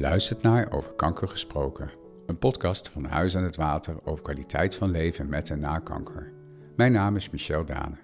[0.00, 1.90] Luistert naar Over Kanker Gesproken,
[2.26, 6.32] een podcast van Huis aan het Water over kwaliteit van leven met en na kanker.
[6.74, 7.96] Mijn naam is Michel Dane.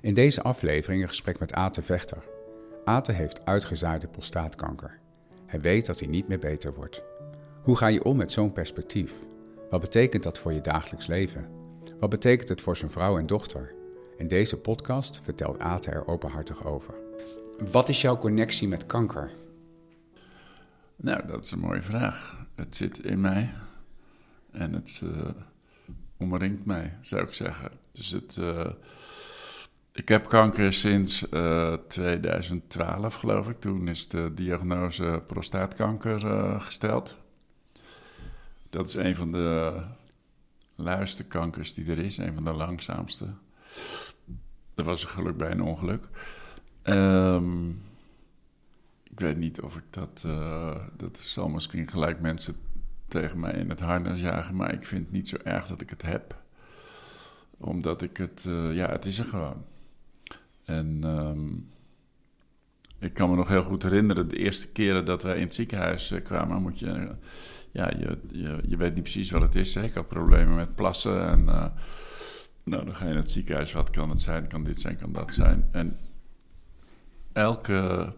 [0.00, 2.24] In deze aflevering een gesprek met Ate Vechter.
[2.84, 4.98] Ate heeft uitgezaaide prostaatkanker.
[5.46, 7.02] Hij weet dat hij niet meer beter wordt.
[7.62, 9.12] Hoe ga je om met zo'n perspectief?
[9.70, 11.48] Wat betekent dat voor je dagelijks leven?
[11.98, 13.74] Wat betekent het voor zijn vrouw en dochter?
[14.16, 16.94] In deze podcast vertelt Ate er openhartig over.
[17.70, 19.30] Wat is jouw connectie met kanker?
[21.02, 22.46] Nou, dat is een mooie vraag.
[22.54, 23.52] Het zit in mij
[24.50, 25.28] en het uh,
[26.16, 27.70] omringt mij, zou ik zeggen.
[27.92, 28.70] Dus het, uh,
[29.92, 33.60] ik heb kanker sinds uh, 2012, geloof ik.
[33.60, 36.20] Toen is de diagnose prostaatkanker
[36.60, 37.18] gesteld.
[38.70, 39.82] Dat is een van de
[40.74, 43.26] luiste kankers die er is, een van de langzaamste.
[44.74, 46.08] Er was een geluk bij een ongeluk.
[46.84, 47.82] Um,
[49.12, 50.22] ik weet niet of ik dat.
[50.26, 52.54] Uh, dat zal misschien gelijk mensen
[53.08, 54.56] tegen mij in het harnas jagen.
[54.56, 56.42] Maar ik vind het niet zo erg dat ik het heb.
[57.58, 58.44] Omdat ik het.
[58.48, 59.64] Uh, ja, het is er gewoon.
[60.64, 61.04] En.
[61.04, 61.70] Um,
[62.98, 66.12] ik kan me nog heel goed herinneren, de eerste keren dat wij in het ziekenhuis
[66.12, 67.14] uh, kwamen, moet je.
[67.70, 68.18] ja, je,
[68.66, 69.74] je, weet niet precies wat het is.
[69.74, 69.82] Hè?
[69.82, 71.26] Ik had problemen met plassen.
[71.28, 71.44] En.
[72.64, 73.72] nou, dan ga je in het ziekenhuis.
[73.72, 74.46] Wat kan het zijn?
[74.46, 74.96] Kan dit zijn?
[74.96, 75.68] Kan dat zijn?
[75.70, 75.98] En
[77.32, 78.12] elke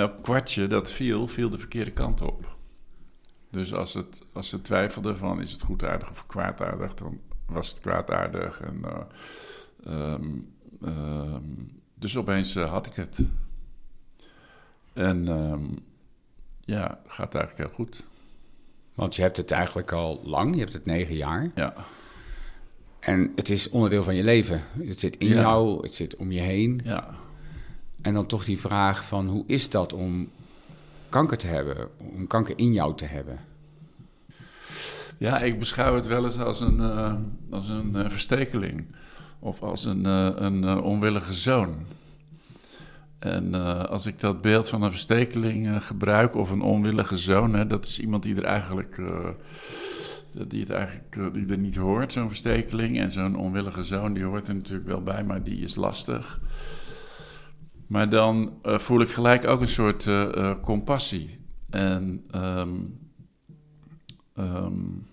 [0.00, 2.56] elk kwartje dat viel, viel de verkeerde kant op.
[3.50, 7.80] Dus als, het, als ze twijfelden van is het goedaardig of kwaadaardig, dan was het
[7.80, 8.60] kwaadaardig.
[8.60, 8.82] En,
[9.86, 13.20] uh, um, um, dus opeens uh, had ik het.
[14.92, 15.78] En um,
[16.60, 18.04] ja, gaat eigenlijk heel goed.
[18.94, 21.50] Want je hebt het eigenlijk al lang, je hebt het negen jaar.
[21.54, 21.74] Ja.
[23.00, 24.62] En het is onderdeel van je leven.
[24.78, 25.40] Het zit in ja.
[25.40, 26.80] jou, het zit om je heen.
[26.84, 27.14] Ja.
[28.02, 30.28] En dan toch die vraag van hoe is dat om
[31.08, 33.38] kanker te hebben, om kanker in jou te hebben?
[35.18, 37.14] Ja, ik beschouw het wel eens als een, uh,
[37.50, 38.84] als een uh, verstekeling
[39.38, 41.74] of als een, uh, een onwillige zoon.
[43.18, 43.54] En
[43.88, 48.00] als ik dat beeld van een verstekeling gebruik of een onwillige zoon, hè, dat is
[48.00, 49.02] iemand die er eigenlijk,
[50.48, 52.98] die het eigenlijk die er niet hoort, zo'n verstekeling.
[52.98, 56.40] En zo'n onwillige zoon, die hoort er natuurlijk wel bij, maar die is lastig.
[57.90, 61.40] Maar dan uh, voel ik gelijk ook een soort uh, uh, compassie.
[61.70, 62.98] En um,
[64.34, 65.06] um,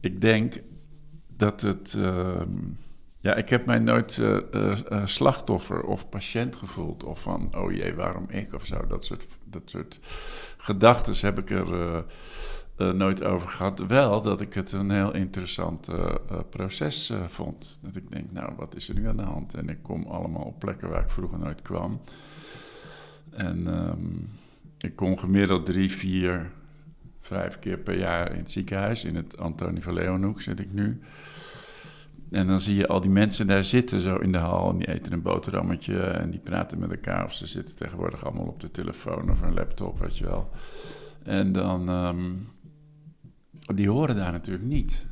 [0.00, 0.62] ik denk
[1.36, 1.94] dat het.
[1.96, 2.78] Um,
[3.20, 4.20] ja, ik heb mij nooit
[5.04, 7.04] slachtoffer of patiënt gevoeld.
[7.04, 8.86] Of van, oh jee, waarom ik of zo.
[8.86, 9.98] Dat soort, dat soort
[10.56, 12.04] gedachten heb ik er
[12.90, 13.86] nooit over gehad.
[13.86, 17.78] Wel dat ik het een heel interessant uh, uh, proces vond.
[17.82, 19.54] Dat ik denk, nou, wat is er nu aan de hand?
[19.54, 22.00] En ik kom allemaal op plekken waar ik vroeger nooit kwam.
[23.30, 24.28] En um,
[24.78, 26.50] ik kom gemiddeld drie, vier,
[27.20, 29.04] vijf keer per jaar in het ziekenhuis.
[29.04, 31.00] In het Antonie van Leeuwenhoek zit ik nu.
[32.30, 34.70] En dan zie je al die mensen daar zitten, zo in de hal.
[34.70, 37.24] En die eten een boterhammetje en die praten met elkaar.
[37.24, 40.50] Of ze zitten tegenwoordig allemaal op de telefoon of een laptop, weet je wel.
[41.22, 41.88] En dan...
[41.88, 42.51] Um,
[43.66, 45.06] die horen daar natuurlijk niet.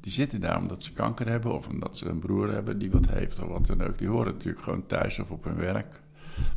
[0.00, 3.06] Die zitten daar omdat ze kanker hebben of omdat ze een broer hebben die wat
[3.08, 3.98] heeft of wat dan ook.
[3.98, 6.00] Die horen natuurlijk gewoon thuis of op hun werk.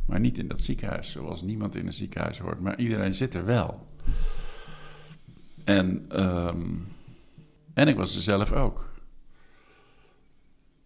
[0.06, 2.60] Maar niet in dat ziekenhuis, zoals niemand in een ziekenhuis hoort.
[2.60, 3.86] Maar iedereen zit er wel.
[5.64, 6.86] En, um,
[7.74, 8.94] en ik was er zelf ook.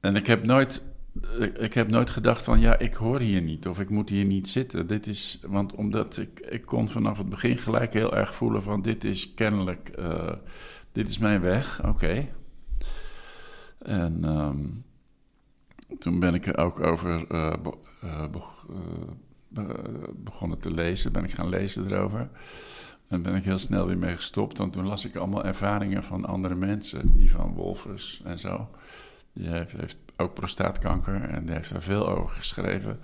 [0.01, 0.83] En ik heb nooit
[1.59, 4.49] ik heb nooit gedacht van ja, ik hoor hier niet of ik moet hier niet
[4.49, 4.87] zitten.
[4.87, 8.83] Dit is, want omdat ik, ik kon vanaf het begin gelijk heel erg voelen van
[8.83, 10.33] dit is kennelijk, uh,
[10.93, 12.29] dit is mijn weg, oké.
[13.79, 14.85] En um,
[15.99, 17.55] toen ben ik er ook over uh,
[19.49, 19.75] be,
[20.17, 22.31] begonnen te lezen, ben ik gaan lezen erover.
[23.09, 26.25] En ben ik heel snel weer mee gestopt, want toen las ik allemaal ervaringen van
[26.25, 28.69] andere mensen, die van Wolfers en zo.
[29.33, 33.01] Die heeft, heeft ook prostaatkanker en die heeft daar veel over geschreven.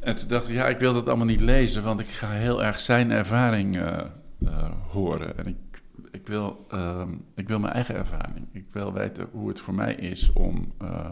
[0.00, 2.64] En toen dacht ik, ja, ik wil dat allemaal niet lezen, want ik ga heel
[2.64, 4.00] erg zijn ervaring uh,
[4.38, 5.38] uh, horen.
[5.38, 7.02] En ik, ik, wil, uh,
[7.34, 8.46] ik wil mijn eigen ervaring.
[8.52, 11.08] Ik wil weten hoe het voor mij is om, uh,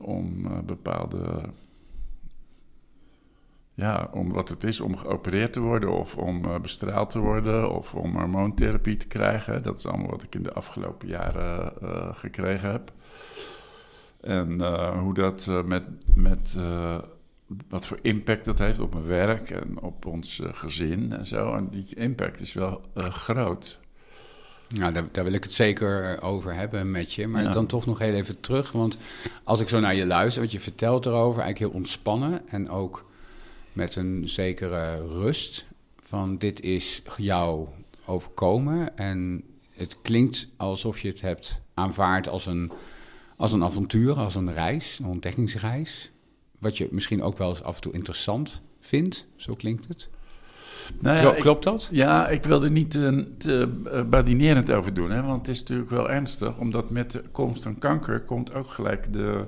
[0.00, 1.40] om bepaalde.
[3.74, 7.94] Ja, om wat het is om geopereerd te worden, of om bestraald te worden, of
[7.94, 9.62] om hormoontherapie te krijgen.
[9.62, 11.72] Dat is allemaal wat ik in de afgelopen jaren
[12.14, 12.92] gekregen heb.
[14.20, 15.82] En uh, hoe dat uh, met,
[16.14, 16.98] met uh,
[17.68, 21.54] wat voor impact dat heeft op mijn werk en op ons gezin en zo.
[21.54, 23.78] En die impact is wel groot.
[24.68, 27.26] Nou, daar, daar, wil ik het zeker over hebben met je.
[27.26, 27.52] Maar ja.
[27.52, 28.72] dan toch nog heel even terug.
[28.72, 28.98] Want
[29.44, 32.48] als ik zo naar je luister, wat je vertelt erover, eigenlijk heel ontspannen.
[32.48, 33.04] En ook
[33.72, 35.66] met een zekere rust
[36.00, 37.68] van dit is jou
[38.04, 39.42] overkomen en
[39.72, 42.72] het klinkt alsof je het hebt aanvaard als een,
[43.38, 46.10] als een avontuur, als een reis, een ontdekkingsreis.
[46.58, 50.08] Wat je misschien ook wel eens af en toe interessant vindt, zo klinkt het.
[50.98, 51.88] Nou ja, Klopt dat?
[51.92, 55.60] Ja, ik wil er niet te, te eh, badinerend over doen, hè, want het is
[55.60, 59.44] natuurlijk wel ernstig, omdat met de komst van kanker komt ook gelijk de,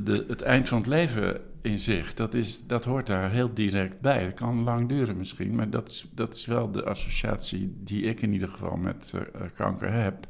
[0.00, 2.14] de, het eind van het leven in zich.
[2.14, 4.24] Dat, is, dat hoort daar heel direct bij.
[4.24, 8.22] Het kan lang duren misschien, maar dat is, dat is wel de associatie die ik
[8.22, 9.20] in ieder geval met uh,
[9.54, 10.26] kanker heb.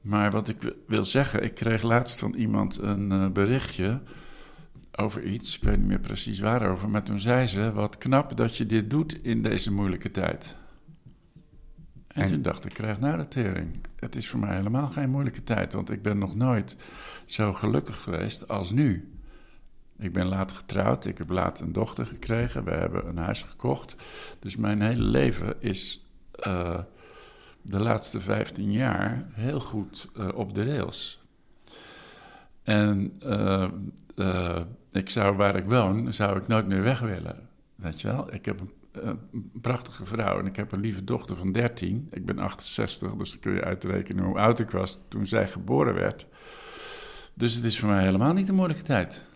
[0.00, 4.00] Maar wat ik wil zeggen, ik kreeg laatst van iemand een uh, berichtje
[4.92, 8.56] over iets, ik weet niet meer precies waarover, maar toen zei ze: Wat knap dat
[8.56, 10.56] je dit doet in deze moeilijke tijd.
[12.06, 12.28] En, en?
[12.28, 13.80] toen dacht ik, krijg nou de tering.
[13.96, 16.76] Het is voor mij helemaal geen moeilijke tijd, want ik ben nog nooit
[17.24, 19.14] zo gelukkig geweest als nu.
[19.98, 23.96] Ik ben laat getrouwd, ik heb laat een dochter gekregen, we hebben een huis gekocht.
[24.38, 26.06] Dus mijn hele leven is
[26.46, 26.78] uh,
[27.62, 31.20] de laatste 15 jaar heel goed uh, op de rails.
[32.62, 33.20] En
[34.16, 34.60] uh,
[34.92, 37.48] ik zou waar ik woon, zou ik nooit meer weg willen.
[37.74, 38.34] Weet je wel?
[38.34, 38.70] Ik heb een,
[39.32, 42.08] een, prachtige vrouw en ik heb een lieve dochter van 13.
[42.10, 45.94] Ik ben 68, dus dan kun je uitrekenen hoe oud ik was toen zij geboren
[45.94, 46.26] werd.
[47.34, 49.29] Dus het is voor mij helemaal niet een moeilijke tijd.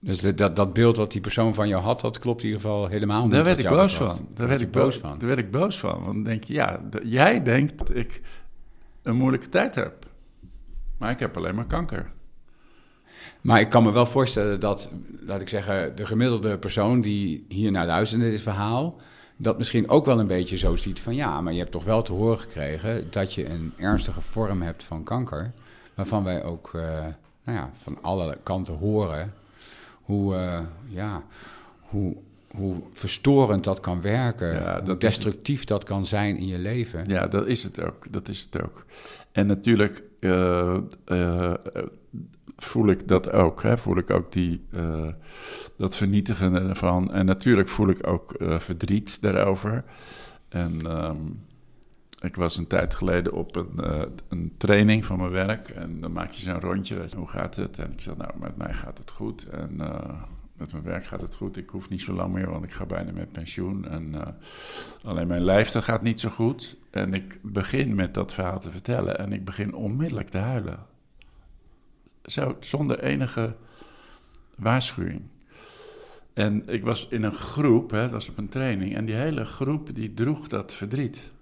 [0.00, 2.86] Dus dat, dat beeld wat die persoon van jou had, dat klopt in ieder geval
[2.86, 3.30] helemaal niet.
[3.30, 4.28] Daar werd ik boos van.
[4.34, 5.18] Daar werd ik boos van.
[5.18, 6.04] Daar werd ik boos van.
[6.04, 8.20] Want dan denk je, ja, jij denkt dat ik
[9.02, 10.06] een moeilijke tijd heb.
[10.98, 12.10] Maar ik heb alleen maar kanker.
[13.40, 17.70] Maar ik kan me wel voorstellen dat, laat ik zeggen, de gemiddelde persoon die hier
[17.70, 19.00] naar luistert in dit verhaal,
[19.36, 22.02] dat misschien ook wel een beetje zo ziet van ja, maar je hebt toch wel
[22.02, 25.52] te horen gekregen dat je een ernstige vorm hebt van kanker,
[25.94, 26.82] waarvan wij ook uh,
[27.44, 29.32] nou ja, van alle kanten horen
[30.08, 31.22] hoe, uh, ja,
[31.80, 32.16] hoe,
[32.50, 37.04] hoe verstorend dat kan werken, ja, hoe destructief dat kan zijn in je leven.
[37.06, 38.12] Ja, dat is het ook.
[38.12, 38.84] Dat is het ook.
[39.32, 40.76] En natuurlijk uh,
[41.06, 41.54] uh,
[42.56, 43.62] voel ik dat ook.
[43.62, 43.78] Hè?
[43.78, 44.66] Voel ik ook die,
[45.76, 47.12] dat vernietigen ervan.
[47.12, 49.84] En natuurlijk voel ik ook verdriet daarover.
[50.48, 51.40] En um,
[52.18, 53.70] ik was een tijd geleden op een,
[54.28, 55.68] een, training van mijn werk.
[55.68, 57.08] En dan maak je zo'n rondje.
[57.16, 57.78] Hoe gaat het?
[57.78, 59.48] En ik zeg, nou, met mij gaat het goed.
[59.48, 59.80] En
[60.58, 61.56] met mijn werk gaat het goed.
[61.56, 63.88] Ik hoef niet zo lang meer, want ik ga bijna met pensioen.
[63.88, 64.26] En uh,
[65.02, 66.76] alleen mijn lijf dat gaat niet zo goed.
[66.90, 69.18] En ik begin met dat verhaal te vertellen.
[69.18, 70.78] En ik begin onmiddellijk te huilen.
[72.22, 73.56] Zo, zonder enige
[74.54, 75.22] waarschuwing.
[76.32, 78.96] En ik was in een groep, hè, dat was op een training.
[78.96, 81.32] En die hele groep die droeg dat verdriet.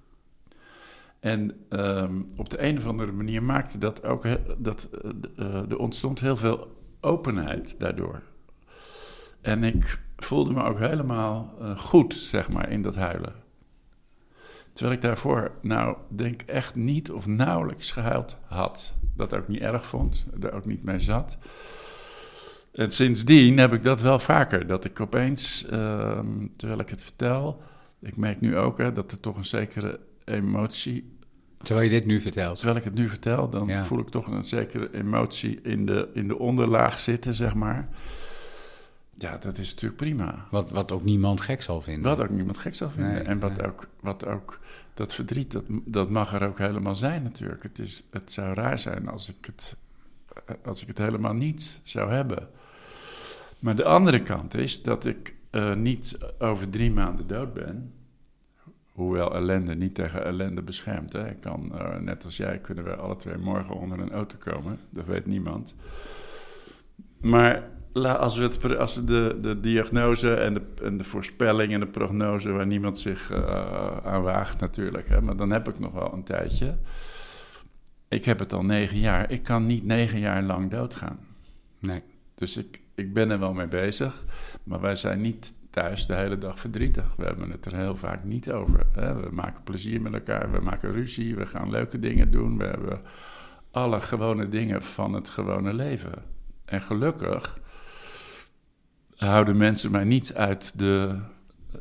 [1.26, 4.26] En um, op de een of andere manier maakte dat ook...
[4.58, 4.88] Dat,
[5.36, 8.22] uh, er ontstond heel veel openheid daardoor.
[9.40, 13.34] En ik voelde me ook helemaal uh, goed, zeg maar, in dat huilen.
[14.72, 18.94] Terwijl ik daarvoor, nou, denk echt niet of nauwelijks gehuild had.
[19.14, 21.38] Dat ook niet erg vond, daar ook niet mee zat.
[22.72, 24.66] En sindsdien heb ik dat wel vaker.
[24.66, 26.18] Dat ik opeens, uh,
[26.56, 27.62] terwijl ik het vertel,
[28.00, 31.15] ik merk nu ook hè, dat er toch een zekere emotie.
[31.66, 32.56] Terwijl je dit nu vertelt.
[32.56, 33.84] Terwijl ik het nu vertel, dan ja.
[33.84, 37.88] voel ik toch een zekere emotie in de, in de onderlaag zitten, zeg maar.
[39.14, 40.46] Ja, dat is natuurlijk prima.
[40.50, 42.16] Wat, wat ook niemand gek zal vinden.
[42.16, 43.12] Wat ook niemand gek zal vinden.
[43.12, 43.66] Nee, en wat, nee.
[43.66, 44.60] ook, wat ook,
[44.94, 47.62] dat verdriet, dat, dat mag er ook helemaal zijn natuurlijk.
[47.62, 49.76] Het, is, het zou raar zijn als ik het,
[50.64, 52.48] als ik het helemaal niet zou hebben.
[53.58, 57.92] Maar de andere kant is dat ik uh, niet over drie maanden dood ben.
[58.96, 61.12] Hoewel ellende niet tegen ellende beschermt.
[61.12, 61.28] Hè.
[61.28, 64.78] Ik kan, uh, net als jij, kunnen we alle twee morgen onder een auto komen.
[64.90, 65.74] Dat weet niemand.
[67.20, 67.62] Maar
[68.02, 71.86] als we, het, als we de, de diagnose en de, en de voorspelling en de
[71.86, 72.50] prognose...
[72.50, 75.08] waar niemand zich uh, aan waagt natuurlijk.
[75.08, 76.74] Hè, maar dan heb ik nog wel een tijdje.
[78.08, 79.30] Ik heb het al negen jaar.
[79.30, 81.18] Ik kan niet negen jaar lang doodgaan.
[81.78, 82.02] Nee.
[82.34, 84.24] Dus ik, ik ben er wel mee bezig.
[84.62, 87.04] Maar wij zijn niet thuis de hele dag verdrietig.
[87.16, 88.86] We hebben het er heel vaak niet over.
[88.92, 89.20] Hè.
[89.20, 92.58] We maken plezier met elkaar, we maken ruzie, we gaan leuke dingen doen.
[92.58, 93.00] We hebben
[93.70, 96.12] alle gewone dingen van het gewone leven.
[96.64, 97.60] En gelukkig
[99.16, 101.20] houden mensen mij niet uit de,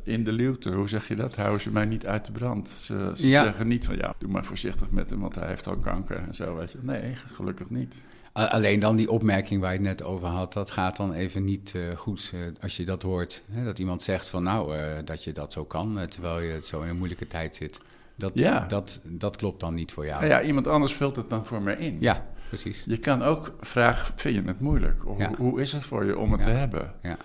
[0.02, 0.70] in de luwte.
[0.70, 1.36] Hoe zeg je dat?
[1.36, 2.68] Houden ze mij niet uit de brand.
[2.68, 3.44] Ze, ze ja.
[3.44, 6.34] zeggen niet van ja, doe maar voorzichtig met hem, want hij heeft al kanker en
[6.34, 6.56] zo.
[6.56, 6.78] Weet je.
[6.82, 8.06] Nee, gelukkig niet.
[8.36, 11.72] Alleen dan die opmerking waar je het net over had, dat gaat dan even niet
[11.76, 13.42] uh, goed uh, als je dat hoort.
[13.50, 13.64] Hè?
[13.64, 16.88] Dat iemand zegt van nou, uh, dat je dat zo kan, terwijl je zo in
[16.88, 17.80] een moeilijke tijd zit.
[18.14, 18.66] Dat, ja.
[18.66, 20.20] dat, dat klopt dan niet voor jou.
[20.20, 21.96] Nou ja, iemand anders vult het dan voor mij in.
[22.00, 22.84] Ja, precies.
[22.86, 25.06] Je kan ook vragen, vind je het moeilijk?
[25.06, 25.34] Of ja.
[25.36, 26.46] hoe, is het voor je om het ja.
[26.46, 26.94] te hebben?
[27.02, 27.16] Ja.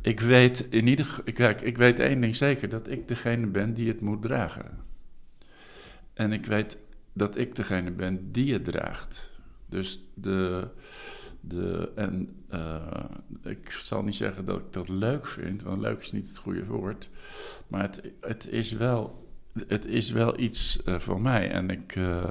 [0.00, 3.74] Ik weet in ieder geval, kijk, ik weet één ding zeker: dat ik degene ben
[3.74, 4.78] die het moet dragen.
[6.14, 6.78] En ik weet
[7.12, 9.34] dat ik degene ben die het draagt.
[9.66, 10.68] Dus de.
[11.40, 13.04] de en uh,
[13.42, 16.66] ik zal niet zeggen dat ik dat leuk vind, want leuk is niet het goede
[16.66, 17.10] woord.
[17.68, 19.28] Maar het, het, is, wel,
[19.66, 21.50] het is wel iets uh, voor mij.
[21.50, 21.96] En ik.
[21.96, 22.28] Uh,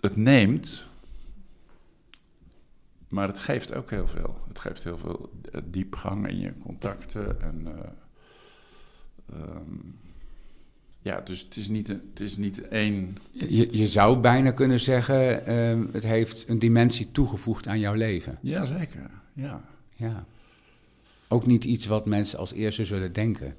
[0.00, 0.90] het neemt
[3.12, 4.36] maar het geeft ook heel veel.
[4.48, 7.40] Het geeft heel veel eh, diepgang in je contacten.
[7.40, 7.68] En,
[9.32, 10.00] um,
[11.02, 13.16] ja, dus het is niet, het is niet één.
[13.30, 18.38] Je, je zou bijna kunnen zeggen: uh, het heeft een dimensie toegevoegd aan jouw leven.
[18.40, 19.10] Ja, zeker.
[19.32, 19.64] Ja.
[19.94, 20.24] ja.
[21.28, 23.56] Ook niet iets wat mensen als eerste zullen denken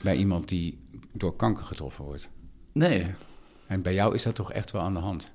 [0.00, 0.78] bij iemand die
[1.12, 2.28] door kanker getroffen wordt.
[2.72, 3.06] Nee.
[3.66, 5.32] En bij jou is dat toch echt wel aan de hand?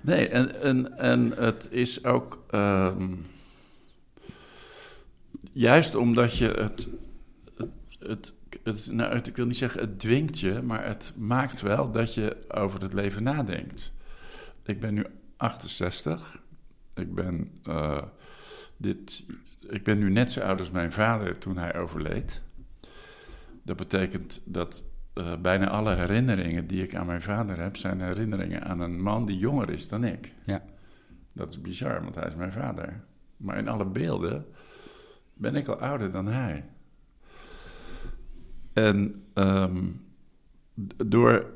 [0.00, 2.44] Nee, en, en, en het is ook.
[2.50, 3.26] Um,
[5.52, 6.86] juist omdat je het.
[7.56, 8.32] het, het,
[8.66, 12.14] het nou, het, ik wil niet zeggen het dwingt je, maar het maakt wel dat
[12.14, 13.92] je over het leven nadenkt.
[14.62, 15.06] Ik ben nu
[15.36, 16.42] 68.
[16.94, 18.02] Ik ben, uh,
[18.76, 19.26] dit,
[19.68, 22.42] ik ben nu net zo oud als mijn vader toen hij overleed.
[23.62, 28.64] Dat betekent dat uh, bijna alle herinneringen die ik aan mijn vader heb, zijn herinneringen
[28.64, 30.32] aan een man die jonger is dan ik.
[30.44, 30.62] Ja.
[31.32, 33.04] Dat is bizar, want hij is mijn vader.
[33.36, 34.46] Maar in alle beelden
[35.34, 36.64] ben ik al ouder dan hij.
[38.76, 40.00] En um,
[41.06, 41.46] door,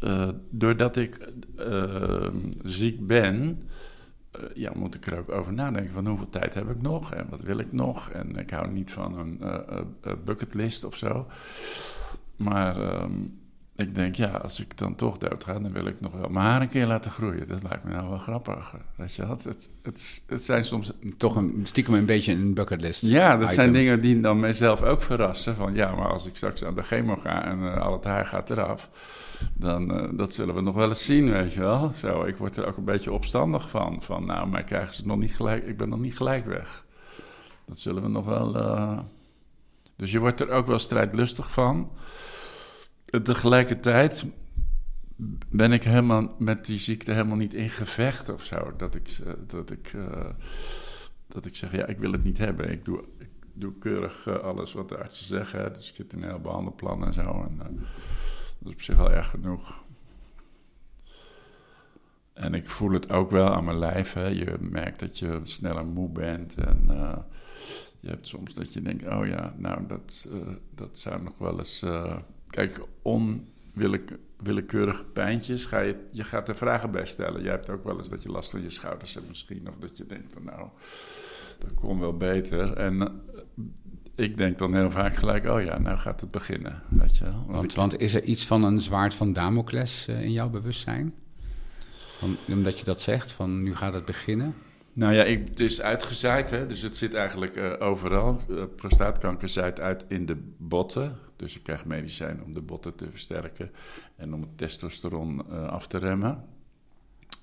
[0.00, 2.28] uh, doordat ik uh,
[2.62, 3.62] ziek ben,
[4.36, 7.26] uh, ja, moet ik er ook over nadenken van hoeveel tijd heb ik nog en
[7.28, 8.10] wat wil ik nog.
[8.10, 9.40] En ik hou niet van een
[10.24, 11.26] bucketlist of zo.
[12.36, 13.38] Maar um,
[13.76, 16.46] ik denk, ja, als ik dan toch dood ga, dan wil ik nog wel mijn
[16.46, 17.48] haar een keer laten groeien.
[17.48, 18.74] Dat lijkt me nou wel grappig.
[18.94, 19.44] Weet je wat?
[19.44, 20.92] Het, het, het zijn soms...
[21.16, 23.02] Toch een, stiekem een beetje een bucketlist.
[23.02, 25.54] Ja, dat zijn dingen die dan mijzelf ook verrassen.
[25.54, 28.26] Van ja, maar als ik straks aan de chemo ga en uh, al het haar
[28.26, 28.90] gaat eraf...
[29.54, 31.92] dan uh, dat zullen we nog wel eens zien, weet je wel.
[31.94, 34.02] Zo, ik word er ook een beetje opstandig van.
[34.02, 35.66] Van nou, maar krijgen ze nog niet gelijk...
[35.66, 36.84] Ik ben nog niet gelijk weg.
[37.66, 38.56] Dat zullen we nog wel...
[38.56, 38.98] Uh...
[39.96, 41.90] Dus je wordt er ook wel strijdlustig van
[43.06, 44.26] tegelijkertijd
[45.48, 48.76] ben ik helemaal met die ziekte helemaal niet in gevecht of zo.
[48.76, 50.28] Dat ik, dat ik, uh,
[51.28, 52.70] dat ik zeg, ja, ik wil het niet hebben.
[52.70, 55.72] Ik doe, ik doe keurig uh, alles wat de artsen zeggen.
[55.72, 57.22] Dus ik in een heel behandelplan en zo.
[57.22, 57.64] En, uh,
[58.58, 59.84] dat is op zich al erg genoeg.
[62.32, 64.12] En ik voel het ook wel aan mijn lijf.
[64.12, 64.26] Hè.
[64.26, 66.54] Je merkt dat je sneller moe bent.
[66.54, 66.84] En
[68.00, 70.28] je hebt soms dat je denkt, oh ja, nou, dat,
[70.74, 71.84] dat zou nog wel eens
[72.50, 77.42] Kijk, onwillekeurige pijntjes, ga je, je gaat er vragen bij stellen.
[77.42, 79.68] Jij hebt ook wel eens dat je last van je schouders hebt misschien.
[79.68, 80.68] Of dat je denkt van nou,
[81.58, 82.72] dat kon wel beter.
[82.72, 83.08] En eh,
[84.14, 86.82] ik denk dan heel vaak gelijk, oh ja, nou gaat het beginnen.
[86.88, 87.44] Weet je wel?
[87.46, 91.14] Want, want, want is er iets van een zwaard van Damocles uh, in jouw bewustzijn?
[92.48, 94.54] Omdat je dat zegt, van nu gaat het beginnen?
[94.96, 96.66] Nou ja, ik, het is uitgezaaid, hè?
[96.66, 98.40] dus het zit eigenlijk uh, overal.
[98.48, 101.16] Uh, prostaatkanker zaait uit in de botten.
[101.36, 103.70] Dus je krijgt medicijnen om de botten te versterken
[104.16, 106.44] en om het testosteron uh, af te remmen.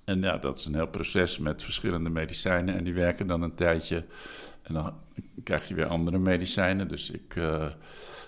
[0.03, 2.75] En ja, dat is een heel proces met verschillende medicijnen.
[2.75, 4.05] En die werken dan een tijdje.
[4.61, 4.93] En dan
[5.43, 6.87] krijg je weer andere medicijnen.
[6.87, 7.35] Dus ik,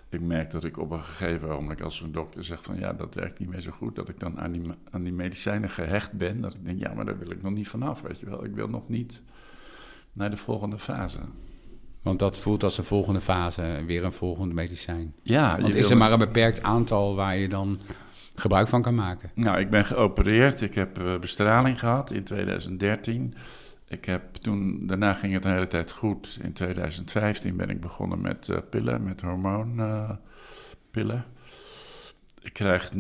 [0.09, 3.15] ik merk dat ik op een gegeven moment, als een dokter zegt van ja, dat
[3.15, 6.41] werkt niet meer zo goed, dat ik dan aan die, aan die medicijnen gehecht ben.
[6.41, 8.45] Dat ik denk, ja, maar daar wil ik nog niet vanaf, weet je wel.
[8.45, 9.21] Ik wil nog niet
[10.13, 11.19] naar de volgende fase.
[12.01, 15.13] Want dat voelt als een volgende fase, weer een volgende medicijn.
[15.21, 15.61] Ja.
[15.61, 17.79] Want is er maar een beperkt aantal waar je dan
[18.35, 19.31] gebruik van kan maken?
[19.33, 20.61] Nou, ik ben geopereerd.
[20.61, 23.33] Ik heb uh, bestraling gehad in 2013.
[23.87, 26.39] Ik heb toen, daarna ging het de hele tijd goed.
[26.41, 29.95] In 2015 ben ik begonnen met uh, pillen, met hormoonpillen.
[30.93, 31.21] Uh,
[32.41, 32.91] ik krijg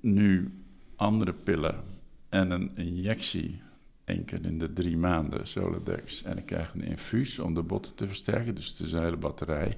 [0.00, 0.54] nu
[0.96, 1.82] andere pillen
[2.28, 3.62] en een injectie
[4.04, 6.22] één keer in de drie maanden, Soladex.
[6.22, 9.16] En ik krijg een infuus om de botten te versterken, dus het is een hele
[9.16, 9.68] batterij.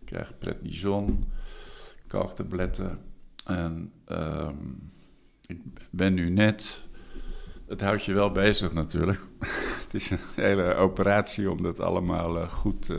[0.00, 1.24] Ik krijg prednison,
[2.06, 2.98] kalktabletten.
[3.44, 4.92] En um,
[5.46, 6.86] ik ben nu net...
[7.66, 9.20] Het houdt je wel bezig natuurlijk.
[9.84, 12.98] het is een hele operatie om dat allemaal uh, goed uh,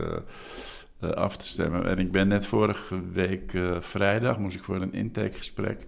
[1.00, 1.86] uh, af te stemmen.
[1.86, 4.38] En ik ben net vorige week vrijdag...
[4.38, 5.86] moest ik voor een intakegesprek...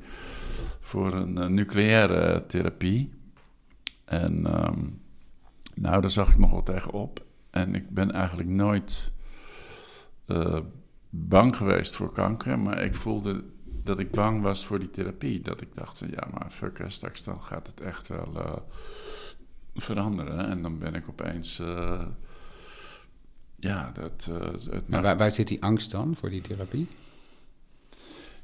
[0.80, 3.16] voor een nucleaire therapie...
[4.04, 5.00] En um,
[5.75, 7.25] nou, daar zag ik nog wel tegenop.
[7.50, 9.12] En ik ben eigenlijk nooit
[11.11, 13.44] bang geweest voor kanker, maar ik voelde
[13.88, 15.40] dat ik bang was voor die therapie.
[15.42, 18.52] Dat ik dacht van ja, maar fuck, straks dan gaat het echt wel uh,
[19.75, 20.49] veranderen.
[20.49, 22.07] En dan ben ik opeens uh,
[23.54, 24.28] ja, dat...
[24.30, 26.88] eh, het, Maar waar, waar zit die angst dan voor die therapie?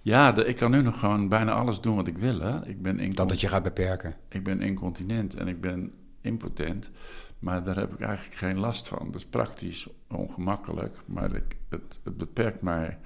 [0.02, 2.40] ja, de- ik kan nu nog gewoon bijna alles doen wat ik wil.
[2.40, 2.68] Hè?
[2.68, 4.16] Ik, ben Dat het je gaat beperken.
[4.28, 6.90] ik ben incontinent en ik ben impotent.
[7.38, 9.06] Maar daar heb ik eigenlijk geen last van.
[9.06, 10.96] Dat is praktisch ongemakkelijk.
[11.06, 12.98] Maar ik, het, het beperkt mij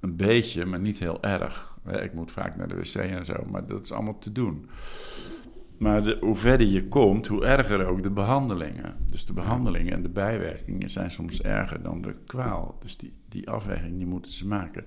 [0.00, 1.78] een beetje, maar niet heel erg.
[1.86, 4.68] Ik moet vaak naar de wc en zo, maar dat is allemaal te doen.
[5.78, 8.96] Maar hoe verder je komt, hoe erger ook de behandelingen.
[9.06, 12.76] Dus de behandelingen en de bijwerkingen zijn soms erger dan de kwaal.
[12.80, 14.86] Dus die, die afweging die moeten ze maken.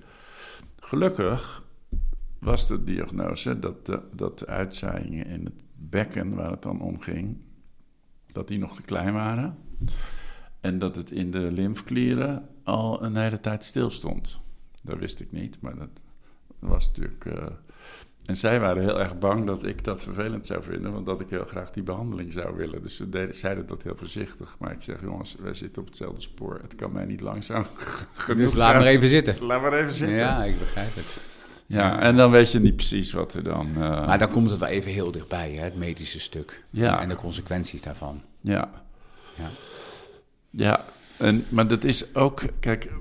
[0.76, 1.64] Gelukkig
[2.38, 7.00] was de diagnose dat de, dat de uitzaaiingen in het bekken, waar het dan om
[7.00, 7.36] ging,
[8.32, 9.56] dat die nog te klein waren.
[10.60, 14.43] En dat het in de lymfeklieren al een hele tijd stil stond.
[14.84, 16.02] Dat wist ik niet, maar dat
[16.58, 17.24] was natuurlijk.
[17.24, 17.46] eh,
[18.26, 21.28] En zij waren heel erg bang dat ik dat vervelend zou vinden, want dat ik
[21.30, 22.82] heel graag die behandeling zou willen.
[22.82, 24.56] Dus ze deden, zeiden dat heel voorzichtig.
[24.58, 26.58] Maar ik zeg, jongens, wij zitten op hetzelfde spoor.
[26.62, 27.64] Het kan mij niet langzaam
[28.14, 28.78] genoeg Dus laat gaan.
[28.82, 29.36] maar even zitten.
[29.44, 30.16] Laat maar even zitten.
[30.16, 31.32] Ja, ik begrijp het.
[31.66, 33.66] Ja, en dan weet je niet precies wat er dan.
[33.74, 36.64] eh, Maar dan komt het wel even heel dichtbij, hè, het medische stuk.
[36.70, 37.00] Ja.
[37.00, 38.22] En de consequenties daarvan.
[38.40, 38.70] Ja.
[39.36, 39.48] Ja.
[40.50, 40.84] Ja,
[41.18, 42.92] en, maar dat is ook, kijk,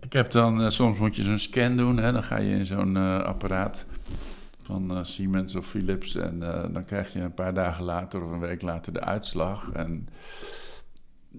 [0.00, 2.66] ik heb dan, eh, soms moet je zo'n scan doen, hè, dan ga je in
[2.66, 3.86] zo'n eh, apparaat
[4.62, 6.38] van eh, Siemens of Philips en
[6.72, 9.72] dan krijg je een paar dagen later of een week later de uitslag.
[9.72, 10.08] En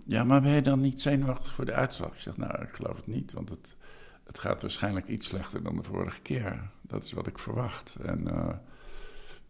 [0.06, 2.14] ja, maar ben je dan niet zenuwachtig voor de uitslag?
[2.14, 3.76] Ik zeg, nou, ik geloof het niet, want het,
[4.24, 6.70] het gaat waarschijnlijk iets slechter dan de vorige keer.
[6.82, 7.98] Dat is wat ik verwacht.
[8.06, 8.28] En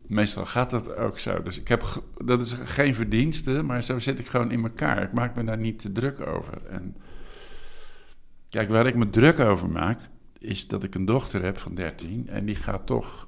[0.01, 1.44] meestal gaat dat ook zo.
[1.44, 5.03] Dus ik heb, dat is geen verdienste, maar zo zit ik gewoon in elkaar.
[5.03, 6.65] Ik maak me daar niet te druk over.
[6.65, 6.96] En
[8.51, 10.00] kijk, waar ik me druk over maak,
[10.39, 13.27] is dat ik een dochter heb van 13 en die gaat toch,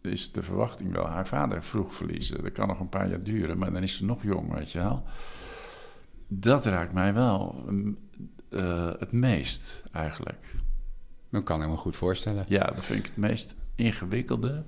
[0.00, 2.42] is de verwachting wel, haar vader vroeg verliezen.
[2.42, 4.78] Dat kan nog een paar jaar duren, maar dan is ze nog jong, weet je
[4.78, 5.02] wel.
[6.28, 7.64] Dat raakt mij wel
[8.48, 10.54] eh, het meest, eigenlijk.
[11.30, 12.44] Dat kan ik me goed voorstellen.
[12.48, 14.64] Ja, dat vind ik het meest ingewikkelde.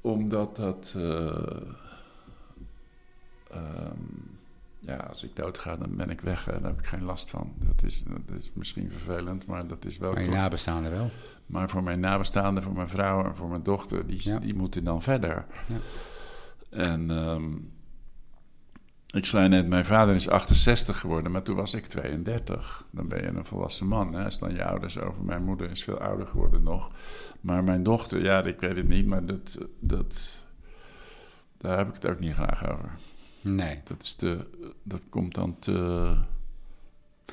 [0.00, 0.94] Omdat dat.
[0.96, 1.56] eh,
[3.50, 4.33] ehm,
[4.86, 6.48] ja, als ik doodga, dan ben ik weg.
[6.48, 7.52] en Daar heb ik geen last van.
[7.58, 10.12] Dat is, dat is misschien vervelend, maar dat is wel.
[10.12, 10.30] Klopt.
[10.30, 11.10] nabestaanden wel.
[11.46, 14.38] Maar voor mijn nabestaanden, voor mijn vrouw en voor mijn dochter, die, Ja.
[14.38, 15.46] die moeten dan verder.
[15.68, 15.76] Ja.
[16.70, 17.44] En ehm,
[19.10, 22.86] ik zei net, mijn vader is 68 geworden, maar toen was ik 32.
[22.90, 24.14] Dan ben je een volwassen man.
[24.14, 24.24] Hè?
[24.24, 25.24] Als dan je ouders over.
[25.24, 26.90] Mijn moeder is veel ouder geworden nog.
[27.40, 30.40] Maar mijn dochter, ja, ik weet het niet, maar dat, dat,
[31.58, 32.90] daar heb ik het ook niet graag over.
[33.44, 33.80] Nee.
[33.84, 34.46] Dat, is te,
[34.82, 36.16] dat komt dan te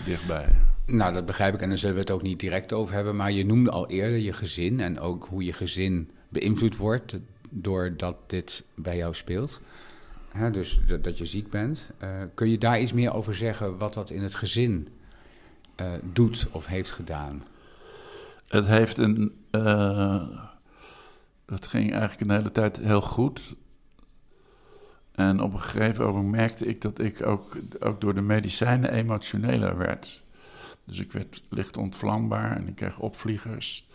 [0.05, 0.55] dichtbij.
[0.85, 3.15] Nou, dat begrijp ik en daar zullen we het ook niet direct over hebben.
[3.15, 7.17] Maar je noemde al eerder je gezin en ook hoe je gezin beïnvloed wordt
[7.49, 9.61] doordat dit bij jou speelt.
[10.51, 11.91] Dus dat, dat je ziek bent.
[11.97, 14.87] Eh, kun je daar iets meer over zeggen wat dat in het gezin
[15.75, 17.43] eh, doet of heeft gedaan?
[18.47, 19.33] Het heeft een.
[19.51, 20.23] eh,
[21.45, 23.53] dat ging eigenlijk een hele tijd heel goed.
[25.11, 29.77] En op een gegeven moment merkte ik dat ik ook, ook door de medicijnen emotioneler
[29.77, 30.23] werd.
[30.85, 33.89] Dus ik werd licht ontvlambaar en ik kreeg opvliegers.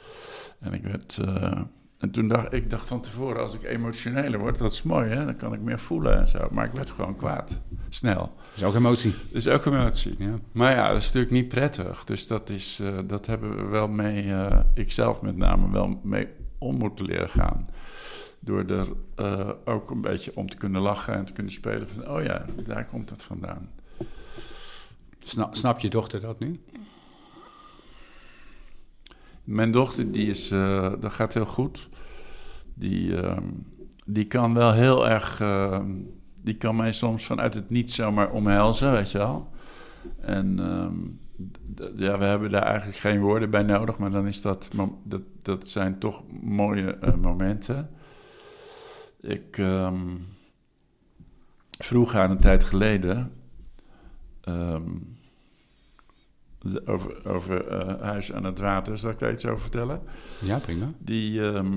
[0.61, 1.18] En ik werd.
[1.18, 1.61] eh,
[1.98, 5.24] en toen dacht ik dacht van tevoren, als ik emotioneler word, dat is mooi, hè?
[5.24, 6.48] Dan kan ik meer voelen en zo.
[6.50, 7.61] Maar ik werd gewoon kwaad.
[7.88, 8.20] Snel.
[8.20, 9.11] Dat is ook emotie.
[9.11, 10.14] Dat is ook emotie.
[10.18, 10.35] Ja.
[10.52, 12.05] Maar ja, dat is natuurlijk niet prettig.
[12.05, 16.29] Dus dat, is, eh, dat hebben we wel mee, eh ikzelf met name, wel mee
[16.59, 17.68] om moeten leren gaan.
[18.40, 22.09] Door er eh, ook een beetje om te kunnen lachen en te kunnen spelen van,
[22.09, 23.70] oh ja, daar komt het vandaan.
[25.18, 26.61] Snap, snap je dochter dat nu?
[29.44, 31.88] Mijn dochter, die is, eh, dat gaat heel goed.
[32.75, 33.44] Die, ehm,
[34.07, 35.90] die kan wel heel erg, ehm,
[36.42, 39.51] die kan mij soms vanuit het niet zomaar omhelzen, weet je wel.
[40.20, 40.94] En ehm,
[41.94, 44.68] ja, we hebben daar eigenlijk geen woorden bij nodig, maar dan is dat,
[45.05, 47.88] dat, dat zijn toch mooie eh, momenten.
[49.26, 50.00] Ik ehm,
[51.78, 53.32] vroeg haar een tijd geleden
[56.58, 58.98] de- over, over eh, Huis aan het Water.
[58.98, 60.02] Zal ik daar iets over vertellen?
[60.40, 60.86] Ja, prima.
[60.98, 61.72] Die, ehm,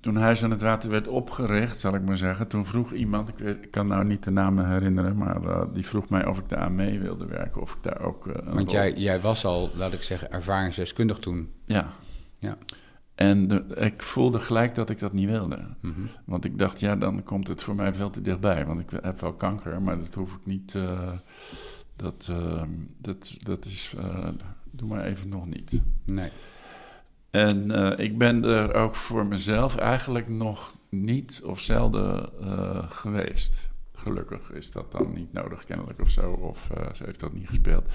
[0.00, 3.38] toen Huis aan het Water werd opgericht, zal ik maar zeggen, toen vroeg iemand, ik,
[3.38, 6.48] weet, ik kan nou niet de naam herinneren, maar eh, die vroeg mij of ik
[6.48, 7.60] daar aan mee wilde werken.
[7.60, 8.26] Of ik daar ook.
[8.26, 11.50] eh, Want jij, jij was al, laat ik zeggen, ervaringsdeskundig toen.
[11.64, 11.92] Ja.
[12.38, 12.56] Ja.
[13.20, 15.58] En de- ik voelde gelijk dat ik dat niet wilde.
[15.80, 16.00] Mhm.
[16.24, 18.66] Want ik dacht, ja, dan komt het voor mij veel te dichtbij.
[18.66, 20.74] Want ik heb wel kanker, maar dat hoef ik niet.
[20.74, 21.12] eh,
[21.96, 22.62] dat, eh,
[22.98, 23.94] dat, dat is.
[23.98, 24.28] eh,
[24.70, 25.80] doe maar even nog niet.
[26.04, 26.30] Nee.
[27.30, 32.28] En eh, ik ben er ook voor mezelf eigenlijk nog niet of zelden
[32.88, 33.68] geweest.
[33.94, 36.30] gelukkig is dat dan niet nodig, kennelijk of zo.
[36.30, 37.88] Of ze heeft dat niet gespeeld.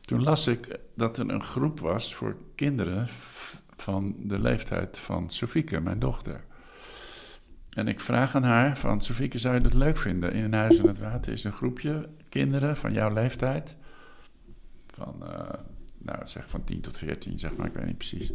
[0.00, 3.08] Toen las ik dat er een groep was voor kinderen
[3.76, 6.44] van de leeftijd van Sofieke, mijn dochter.
[7.70, 10.32] En ik vraag aan haar van, Sofieke, zou je dat leuk vinden?
[10.32, 13.76] In een huis in het water is een groepje kinderen van jouw leeftijd.
[14.86, 15.48] Van, uh,
[15.98, 18.32] nou zeg van 10 tot 14, zeg maar, ik weet niet precies.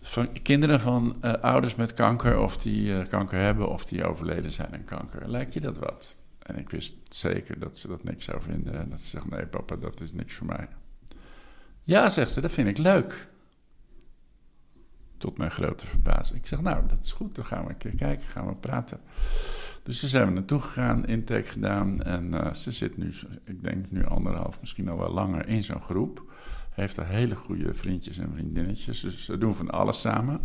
[0.00, 4.52] Van kinderen van uh, ouders met kanker, of die uh, kanker hebben of die overleden
[4.52, 5.28] zijn aan kanker.
[5.30, 6.16] Lijkt je dat wat?
[6.42, 8.74] En ik wist zeker dat ze dat niks zou vinden.
[8.74, 10.68] En dat ze zegt, nee papa, dat is niks voor mij.
[11.82, 13.28] Ja, zegt ze, dat vind ik leuk.
[15.18, 16.38] Tot mijn grote verbazing.
[16.40, 19.00] Ik zeg, nou, dat is goed, dan gaan we een keer kijken, gaan we praten.
[19.82, 22.02] Dus ze zijn we naartoe gegaan, intake gedaan.
[22.02, 23.12] En uh, ze zit nu,
[23.44, 26.32] ik denk nu anderhalf, misschien al wel langer in zo'n groep.
[26.70, 29.00] Heeft er hele goede vriendjes en vriendinnetjes.
[29.00, 30.40] Dus ze doen van alles samen.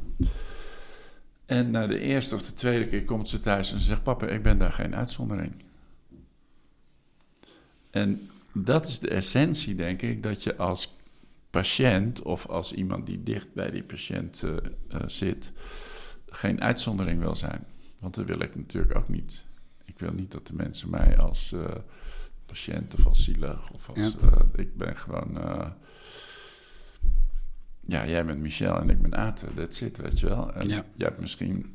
[1.46, 4.28] En na de eerste of de tweede keer komt ze thuis en ze zegt: Papa,
[4.28, 5.54] ik ben daar geen uitzondering.
[7.90, 10.96] En dat is de essentie, denk ik, dat je als
[11.52, 15.52] patiënt of als iemand die dicht bij die patiënt uh, uh, zit,
[16.26, 17.66] geen uitzondering wil zijn.
[18.00, 19.46] Want dat wil ik natuurlijk ook niet.
[19.86, 21.66] Ik wil niet dat de mensen mij als uh,
[22.46, 23.98] patiënt of als zielig of als.
[24.22, 24.46] Ja.
[24.56, 25.40] ik ben gewoon.
[27.80, 29.54] ja, jij bent Michel en ik ben Ate.
[29.56, 30.54] Dat zit, weet je wel.
[30.54, 30.86] En ja.
[30.96, 31.74] jij hebt misschien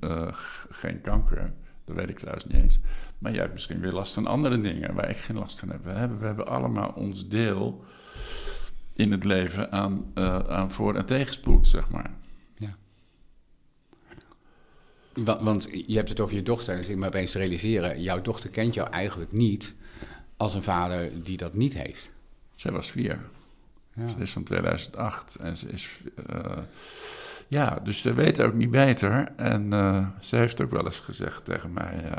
[0.70, 1.52] geen kanker.
[1.84, 2.80] Dat weet ik trouwens niet eens.
[3.18, 5.84] Maar jij hebt misschien weer last van andere dingen waar ik geen last van heb.
[5.84, 7.84] We hebben, we hebben allemaal ons deel
[8.96, 12.10] in het leven aan, uh, aan voor- en tegenspoed, zeg maar.
[12.54, 12.76] Ja.
[15.14, 18.02] Want, want je hebt het over je dochter, dus ik me opeens realiseren...
[18.02, 19.74] jouw dochter kent jou eigenlijk niet
[20.36, 22.12] als een vader die dat niet heeft.
[22.54, 23.20] Zij was vier.
[23.92, 24.08] Ja.
[24.08, 26.00] Ze is van 2008 en ze is...
[26.30, 26.58] Uh,
[27.48, 29.32] ja, dus ze weet ook niet beter.
[29.36, 32.12] En uh, ze heeft ook wel eens gezegd tegen mij...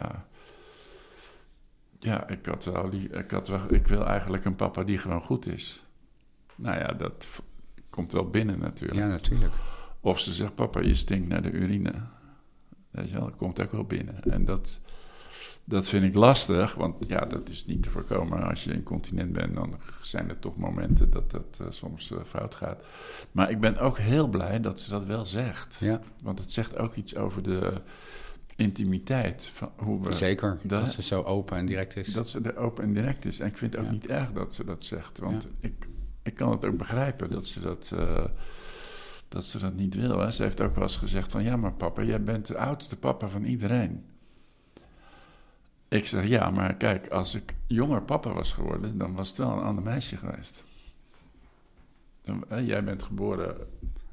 [1.99, 5.21] ja, ik, had wel die, ik, had wel, ik wil eigenlijk een papa die gewoon
[5.21, 5.86] goed is.
[6.57, 7.27] Nou ja, dat
[7.89, 8.99] komt wel binnen natuurlijk.
[8.99, 9.53] Ja, natuurlijk.
[9.99, 11.93] Of ze zegt, papa, je stinkt naar de urine.
[12.91, 14.23] Weet je wel, dat komt ook wel binnen.
[14.23, 14.81] En dat,
[15.63, 18.43] dat vind ik lastig, want ja, dat is niet te voorkomen.
[18.43, 22.55] Als je incontinent bent, dan zijn er toch momenten dat dat uh, soms uh, fout
[22.55, 22.83] gaat.
[23.31, 25.77] Maar ik ben ook heel blij dat ze dat wel zegt.
[25.79, 26.01] Ja.
[26.21, 27.81] Want het zegt ook iets over de
[28.55, 29.45] intimiteit.
[29.45, 32.13] Van hoe we, Zeker, dat ze zo open en direct is.
[32.13, 33.39] Dat ze er open en direct is.
[33.39, 33.93] En ik vind het ook ja.
[33.93, 35.19] niet erg dat ze dat zegt.
[35.19, 35.49] Want ja.
[35.67, 35.87] ik,
[36.27, 38.25] ik kan het ook begrijpen dat ze dat, uh,
[39.27, 40.19] dat, ze dat niet wil.
[40.19, 40.31] Hè.
[40.31, 41.43] Ze heeft ook wel eens gezegd van...
[41.43, 44.05] ja, maar papa, jij bent de oudste papa van iedereen.
[45.87, 48.97] Ik zeg, ja, maar kijk, als ik jonger papa was geworden...
[48.97, 50.63] dan was het wel een ander meisje geweest.
[52.21, 53.55] Dan, hè, jij bent geboren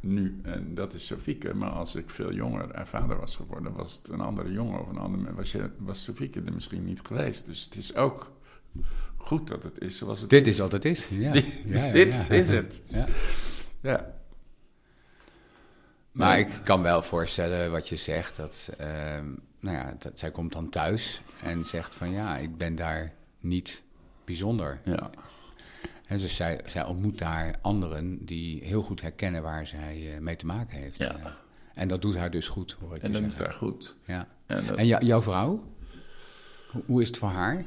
[0.01, 1.55] nu en dat is Sofieke.
[1.55, 3.73] Maar als ik veel jonger en vader was geworden...
[3.73, 5.35] was het een andere jongen of een ander...
[5.35, 7.47] was, je, was Sofieke er misschien niet geweest.
[7.47, 8.33] Dus het is ook
[9.25, 10.55] goed dat het is zoals het dit is.
[10.55, 11.09] is wat het is.
[11.09, 11.33] Ja.
[11.39, 12.83] Dit, ja, ja, dit is het.
[12.89, 13.07] Ja.
[13.81, 14.15] ja.
[16.13, 18.37] Maar ik kan wel voorstellen wat je zegt.
[18.37, 18.87] Dat, uh,
[19.61, 23.83] nou ja, dat zij komt dan thuis en zegt van ja, ik ben daar niet
[24.25, 24.81] bijzonder.
[24.85, 25.11] Ja.
[26.07, 30.37] En dus zij, zij ontmoet daar anderen die heel goed herkennen waar zij uh, mee
[30.37, 30.99] te maken heeft.
[30.99, 31.17] Ja.
[31.19, 31.27] Uh,
[31.75, 33.97] en dat doet haar dus goed, hoor ik En dat doet haar goed.
[34.05, 34.29] Ja.
[34.47, 35.73] En, dat, En jou- jouw vrouw?
[36.87, 37.65] Hoe is het voor haar?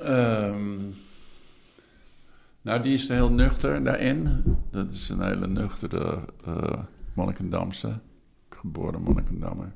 [0.00, 0.78] Ehm,
[2.62, 4.42] nou, die is heel nuchter daarin.
[4.70, 6.82] Dat is een hele nuchtere uh,
[7.14, 7.98] Monnikendamse.
[8.48, 9.72] Geboren Monnikendammer.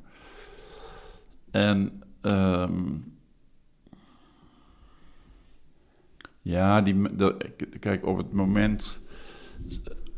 [1.51, 2.83] En ehm,
[6.43, 7.09] ja, die,
[7.79, 9.01] kijk, op het moment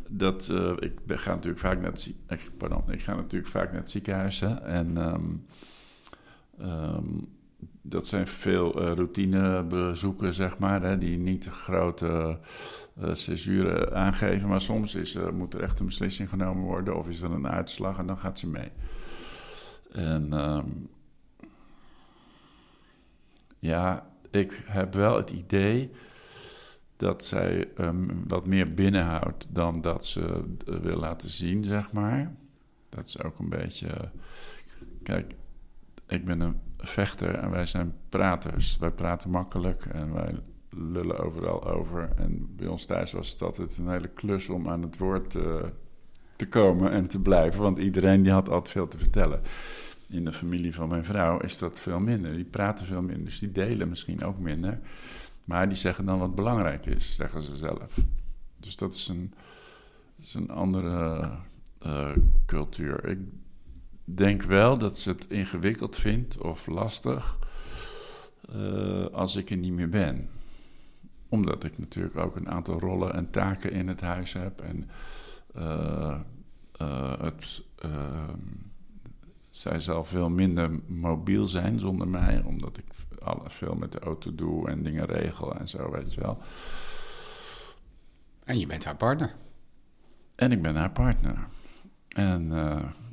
[0.09, 1.93] dat uh, ik ga natuurlijk vaak naar
[2.27, 5.31] het, pardon, ik ga natuurlijk vaak naar het ziekenhuis hè, en ehm,
[6.59, 7.07] ehm,
[7.89, 12.39] dat zijn veel uh, routinebezoeken, zeg maar, hè, die niet grote
[12.99, 14.49] uh, aangeven.
[14.49, 17.99] Maar soms is, moet er echt een beslissing genomen worden of is er een uitslag
[17.99, 18.71] en dan gaat ze mee.
[19.93, 20.69] En ehm,
[23.59, 25.91] ja, ik heb wel het idee
[26.97, 32.35] dat zij um, wat meer binnenhoudt dan dat ze uh, wil laten zien, zeg maar.
[32.89, 34.11] Dat is ook een beetje.
[35.03, 35.35] Kijk,
[36.07, 38.77] ik ben een vechter en wij zijn praters.
[38.77, 42.11] Wij praten makkelijk en wij lullen overal over.
[42.17, 45.63] En bij ons thuis was het altijd een hele klus om aan het woord uh,
[46.37, 47.63] te komen en te blijven.
[47.63, 49.41] Want iedereen die had altijd veel te vertellen.
[50.09, 52.35] In de familie van mijn vrouw is dat veel minder.
[52.35, 54.81] Die praten veel minder, dus die delen misschien ook minder.
[55.45, 57.99] Maar die zeggen dan wat belangrijk is, zeggen ze zelf.
[58.57, 59.35] Dus dat is een,
[60.21, 61.31] is een andere
[61.87, 62.11] uh,
[62.47, 63.09] cultuur.
[63.09, 63.19] Ik
[64.07, 67.39] denk wel dat ze het ingewikkeld vindt of lastig.
[68.53, 70.29] eh, als ik er niet meer ben.
[71.29, 74.61] Omdat ik natuurlijk ook een aantal rollen en taken in het huis heb.
[74.61, 74.91] En
[75.55, 76.19] eh,
[76.77, 77.63] eh, het,
[79.51, 82.85] zij zal veel minder mobiel zijn zonder mij, omdat ik
[83.23, 86.39] alle, veel met de auto doe en dingen regel en zo, weet je wel.
[88.45, 89.35] En je bent haar partner.
[90.35, 91.47] En ik ben haar partner.
[92.09, 92.53] En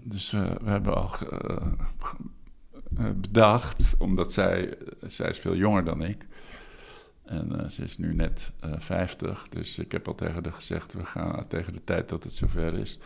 [0.03, 1.11] dus uh, we hebben al
[2.97, 6.27] uh, bedacht, omdat zij, zij is veel jonger dan ik.
[7.23, 9.49] En ze is nu net 50.
[9.49, 12.73] Dus ik heb al tegen haar gezegd: we gaan tegen de tijd dat het zover
[12.73, 12.99] is,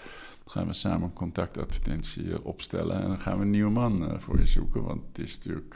[0.46, 3.02] gaan we samen een contactadvertentie opstellen.
[3.02, 4.84] En dan gaan we een nieuwe man voor je zoeken.
[4.84, 5.76] Want het is natuurlijk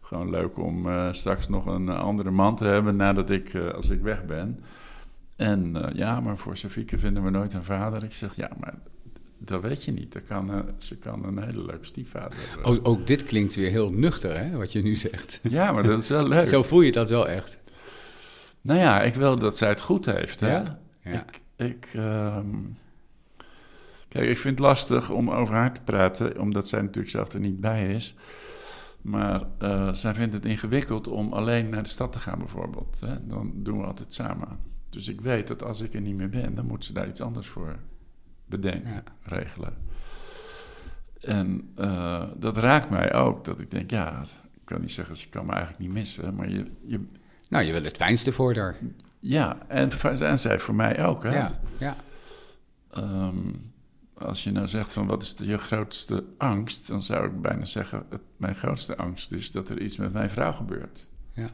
[0.00, 4.24] gewoon leuk om straks nog een andere man te hebben nadat ik, als ik weg
[4.24, 4.64] ben.
[5.36, 8.04] En uh, ja, maar voor Sofieke vinden we nooit een vader.
[8.04, 8.74] Ik zeg, ja, maar
[9.44, 10.12] dat weet je niet.
[10.12, 12.66] Dat kan, uh, ze kan een hele leuke stiefvader hebben.
[12.66, 15.40] Ook, ook, dit klinkt weer heel nuchter, hè, wat je nu zegt.
[15.42, 16.46] Ja, maar dat is wel leuk.
[16.46, 17.60] Zo voel je dat wel echt.
[18.60, 20.40] Nou ja, ik wil dat zij het goed heeft.
[20.40, 20.50] Hè?
[20.50, 20.80] Ja?
[21.00, 21.24] ja.
[21.56, 22.76] Ik, ik, um...
[24.08, 27.40] Kijk, ik vind het lastig om over haar te praten, omdat zij natuurlijk zelf er
[27.40, 28.14] niet bij is.
[29.00, 33.00] Maar uh, zij vindt het ingewikkeld om alleen naar de stad te gaan, bijvoorbeeld.
[33.00, 33.26] Hè?
[33.26, 34.48] Dan doen we altijd samen.
[34.88, 37.20] Dus ik weet dat als ik er niet meer ben, dan moet ze daar iets
[37.20, 37.78] anders voor
[38.46, 39.02] bedenken, ja.
[39.22, 39.74] regelen.
[41.20, 44.22] En uh, dat raakt mij ook, dat ik denk, ja,
[44.54, 46.64] ik kan niet zeggen, je kan me eigenlijk niet missen, maar je...
[46.86, 47.00] je
[47.48, 48.76] nou, je wil het fijnste voor haar.
[49.18, 51.36] Ja, en, en zij voor mij ook, hè.
[51.36, 51.96] Ja, ja.
[52.96, 53.72] Um,
[54.14, 57.64] als je nou zegt van wat is de, je grootste angst, dan zou ik bijna
[57.64, 61.06] zeggen, het, mijn grootste angst is dat er iets met mijn vrouw gebeurt.
[61.32, 61.48] Ja.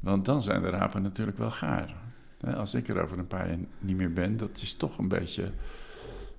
[0.00, 1.94] Want dan zijn de rapen natuurlijk wel gaar.
[2.54, 5.52] Als ik er over een paar jaar niet meer ben, dat is toch een beetje.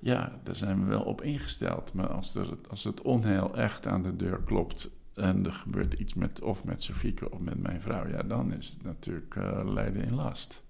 [0.04, 1.92] Ja, daar zijn we wel op ingesteld.
[1.92, 4.88] Maar als, er, als het onheil echt aan de deur klopt.
[5.14, 6.40] en er gebeurt iets met.
[6.40, 8.06] of met Sofieke of met mijn vrouw.
[8.06, 10.62] ja, dan is het natuurlijk uh, lijden in last.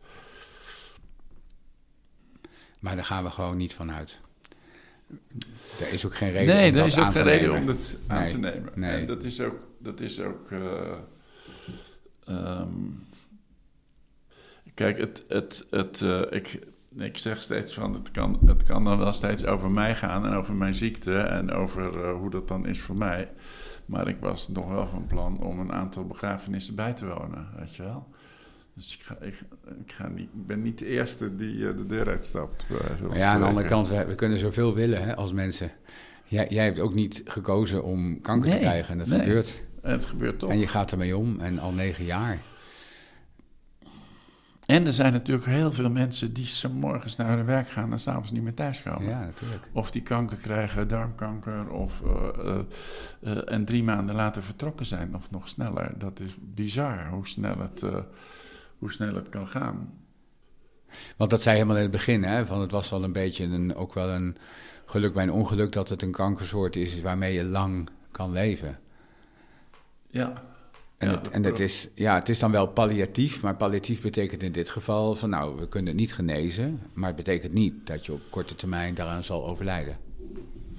[2.81, 4.21] Maar daar gaan we gewoon niet van uit.
[5.81, 7.97] Er is ook geen reden nee, om er is ook aan geen reden om het
[8.07, 8.73] aan te nemen.
[8.75, 9.01] nee.
[9.01, 9.69] En dat is ook.
[9.79, 10.99] Dat is ook uh,
[12.29, 13.07] um,
[14.75, 16.59] Kijk, het, het, het, uh, ik,
[16.97, 20.33] ik zeg steeds van het kan, het kan dan wel steeds over mij gaan en
[20.33, 23.31] over mijn ziekte en over uh, hoe dat dan is voor mij.
[23.87, 27.77] Maar ik was nog wel van plan om een aantal begrafenissen bij te wonen, weet
[27.77, 28.07] je wel.
[28.75, 29.43] Dus ik, ga, ik,
[29.85, 32.65] ik, ga niet, ik ben niet de eerste die uh, de deur uitstapt.
[33.09, 35.71] Maar ja, aan de andere kant, we, we kunnen zoveel willen hè, als mensen.
[36.25, 39.19] Jij, jij hebt ook niet gekozen om kanker Nee, te krijgen en dat nee.
[39.19, 39.63] gebeurt.
[39.83, 40.51] En het gebeurt toch.
[40.51, 42.39] En je gaat ermee om en al negen jaar.
[44.67, 47.99] En er zijn natuurlijk heel veel mensen die 's morgens naar hun werk gaan en
[47.99, 49.09] s'avonds niet meer thuiskomen.
[49.09, 49.69] Ja, natuurlijk.
[49.73, 52.59] Of die kanker krijgen, darmkanker, of, uh, uh,
[53.21, 55.99] uh, en drie maanden later vertrokken zijn, of nog sneller.
[55.99, 57.85] Dat is bizar hoe snel het,
[58.79, 59.93] hoe snel het kan gaan.
[61.17, 63.75] Want dat zei helemaal in het begin, hè, van het was wel een beetje een,
[63.75, 64.37] ook wel een
[64.87, 68.79] geluk bij een ongeluk dat het een kankersoort is waarmee je lang kan leven.
[70.09, 70.33] Ja.
[70.99, 74.43] En, Ja, het, en het, is, ja, het is dan wel palliatief, maar palliatief betekent
[74.43, 78.07] in dit geval van nou, we kunnen het niet genezen, maar het betekent niet dat
[78.07, 79.97] je op korte termijn daaraan zal overlijden.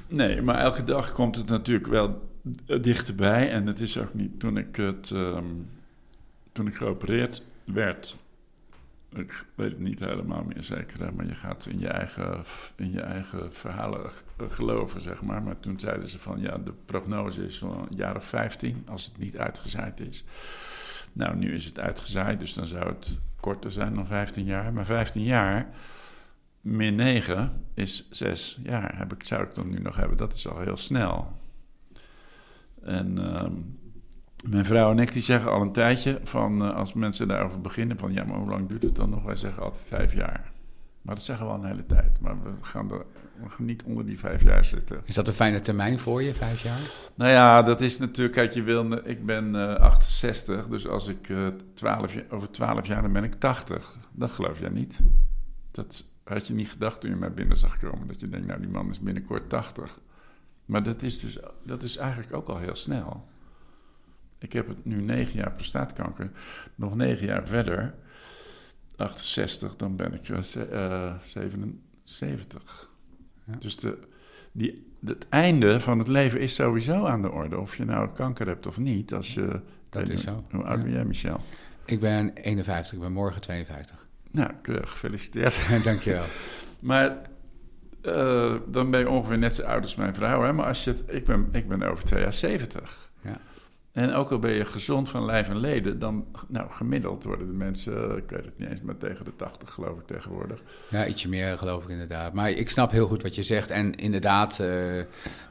[0.07, 2.21] Nee, maar elke dag komt het natuurlijk wel
[2.81, 3.51] dichterbij.
[3.51, 5.09] En het is ook niet toen ik het.
[5.09, 5.67] Um,
[6.55, 8.17] toen ik geopereerd werd.
[9.15, 12.43] Ik weet het niet helemaal meer zeker, maar je gaat in je, eigen,
[12.75, 14.11] in je eigen verhalen
[14.49, 15.43] geloven, zeg maar.
[15.43, 19.17] Maar toen zeiden ze van ja, de prognose is zo'n jaar of 15 als het
[19.17, 20.25] niet uitgezaaid is.
[21.13, 24.73] Nou, nu is het uitgezaaid, dus dan zou het korter zijn dan 15 jaar.
[24.73, 25.69] Maar 15 jaar
[26.61, 28.97] min 9 is 6 jaar.
[28.97, 30.17] Heb ik, zou ik dan nu nog hebben?
[30.17, 31.39] Dat is al heel snel.
[32.81, 33.79] En um,
[34.49, 37.97] mijn vrouw en ik die zeggen al een tijdje van uh, als mensen daarover beginnen
[37.97, 39.23] van ja, maar hoe lang duurt het dan nog?
[39.23, 40.51] Wij zeggen altijd vijf jaar.
[41.01, 42.19] Maar dat zeggen we al een hele tijd.
[42.19, 43.05] Maar we gaan, er,
[43.41, 45.01] we gaan niet onder die vijf jaar zitten.
[45.05, 46.79] Is dat een fijne termijn voor je, vijf jaar?
[47.15, 51.29] Nou ja, dat is natuurlijk, kijk, je wil, ik ben uh, 68, dus als ik
[51.29, 53.97] uh, 12, over twaalf jaar, dan ben ik 80.
[54.11, 54.99] Dat geloof jij niet.
[55.71, 58.07] Dat had je niet gedacht toen je mij binnen zag komen.
[58.07, 59.99] Dat je denkt, nou, die man is binnenkort 80.
[60.65, 63.27] Maar dat is dus, dat is eigenlijk ook al heel snel.
[64.37, 66.31] Ik heb het nu negen jaar prostaatkanker.
[66.75, 67.93] Nog negen jaar verder,
[68.95, 70.41] 68, dan ben ik uh,
[71.21, 72.89] 77.
[73.43, 73.53] Ja.
[73.59, 73.97] Dus de,
[74.51, 77.59] die, het einde van het leven is sowieso aan de orde.
[77.59, 79.13] Of je nou kanker hebt of niet.
[79.13, 80.43] Als je, dat is zo.
[80.51, 81.41] Hoe oud ben jij, Michel?
[81.85, 84.07] Ik ben 51, ik ben morgen 52.
[84.31, 85.83] Nou, keurig, gefeliciteerd.
[85.83, 86.25] Dankjewel.
[86.79, 87.21] maar
[88.01, 90.41] uh, dan ben je ongeveer net zo oud als mijn vrouw.
[90.41, 90.53] Hè?
[90.53, 93.11] Maar als je het, ik, ben, ik ben over twee jaar 70.
[93.95, 97.53] En ook al ben je gezond van lijf en leden, dan, nou, gemiddeld worden de
[97.53, 100.63] mensen, ik weet het niet eens, maar tegen de 80 geloof ik tegenwoordig.
[100.87, 102.33] Ja, ietsje meer geloof ik inderdaad.
[102.33, 103.69] Maar ik snap heel goed wat je zegt.
[103.69, 104.99] En inderdaad, uh,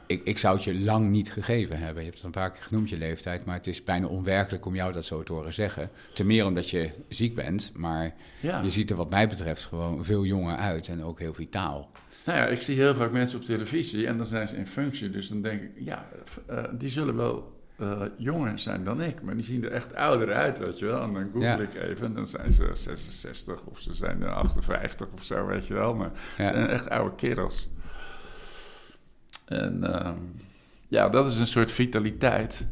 [0.06, 1.96] ik, ik zou het je lang niet gegeven hebben.
[1.96, 3.44] Je hebt het een paar keer genoemd, je leeftijd.
[3.44, 5.90] Maar het is bijna onwerkelijk om jou dat zo te horen zeggen.
[6.14, 7.72] Ten meer omdat je ziek bent.
[7.74, 8.60] Maar ja.
[8.60, 11.90] je ziet er wat mij betreft gewoon veel jonger uit en ook heel vitaal.
[12.24, 15.10] Nou ja, ik zie heel vaak mensen op televisie en dan zijn ze in functie.
[15.10, 16.08] Dus dan denk ik, ja,
[16.50, 19.22] uh, die zullen wel uh, jonger zijn dan ik.
[19.22, 21.02] Maar die zien er echt ouder uit, weet je wel.
[21.02, 25.24] En dan google ik even en dan zijn ze 66 of ze zijn 58 of
[25.24, 25.94] zo, weet je wel.
[25.94, 26.48] Maar ja.
[26.48, 27.70] zijn echt oude kerels.
[29.44, 30.10] En uh,
[30.88, 32.66] ja, dat is een soort vitaliteit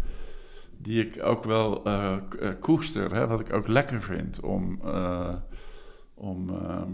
[0.78, 2.16] die ik ook wel uh,
[2.60, 3.14] koester.
[3.14, 4.80] Hè, wat ik ook lekker vind om...
[6.14, 6.90] om ehm,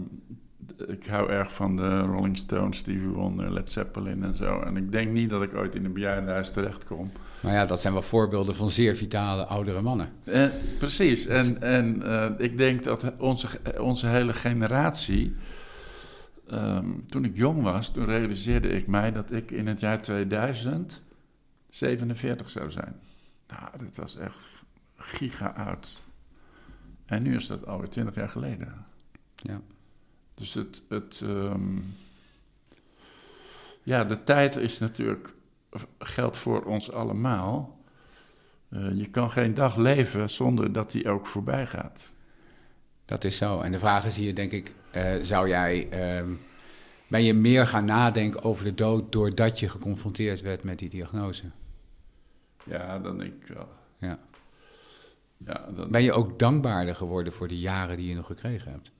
[0.87, 4.59] ik hou erg van de Rolling Stones, Stevie Wonder, Led Zeppelin en zo.
[4.59, 7.11] En ik denk niet dat ik ooit in een bejaardenhuis terechtkom.
[7.39, 10.09] Maar ja, dat zijn wel voorbeelden van zeer vitale oudere mannen.
[10.23, 11.25] Eh, precies.
[11.25, 13.47] En, en uh, ik denk dat onze,
[13.79, 15.35] onze hele generatie.
[16.51, 21.03] Um, toen ik jong was, toen realiseerde ik mij dat ik in het jaar 2000
[21.69, 22.95] 47 zou zijn.
[23.47, 24.47] Nou, dat was echt
[24.95, 26.01] giga oud.
[27.05, 28.85] En nu is dat alweer 20 jaar geleden.
[29.35, 29.61] Ja.
[30.39, 30.81] Dus het.
[30.89, 31.95] het um,
[33.83, 35.33] ja, de tijd is natuurlijk.
[35.99, 37.79] geldt voor ons allemaal.
[38.69, 42.11] Uh, je kan geen dag leven zonder dat die ook voorbij gaat.
[43.05, 43.61] Dat is zo.
[43.61, 45.87] En de vraag is hier, denk ik, uh, zou jij.
[46.21, 46.31] Uh,
[47.07, 51.43] ben je meer gaan nadenken over de dood doordat je geconfronteerd werd met die diagnose?
[52.63, 53.69] Ja, dan denk ik wel.
[53.97, 54.19] Ja.
[55.37, 55.91] ja dan...
[55.91, 58.91] Ben je ook dankbaarder geworden voor de jaren die je nog gekregen hebt?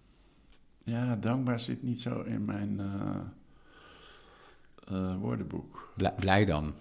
[0.89, 3.15] Ja, dankbaar zit niet zo in mijn uh,
[4.91, 5.91] uh, woordenboek.
[5.95, 6.73] Blij, blij dan?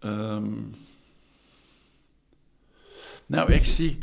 [0.00, 0.70] Um,
[3.26, 3.98] nou, ik zie.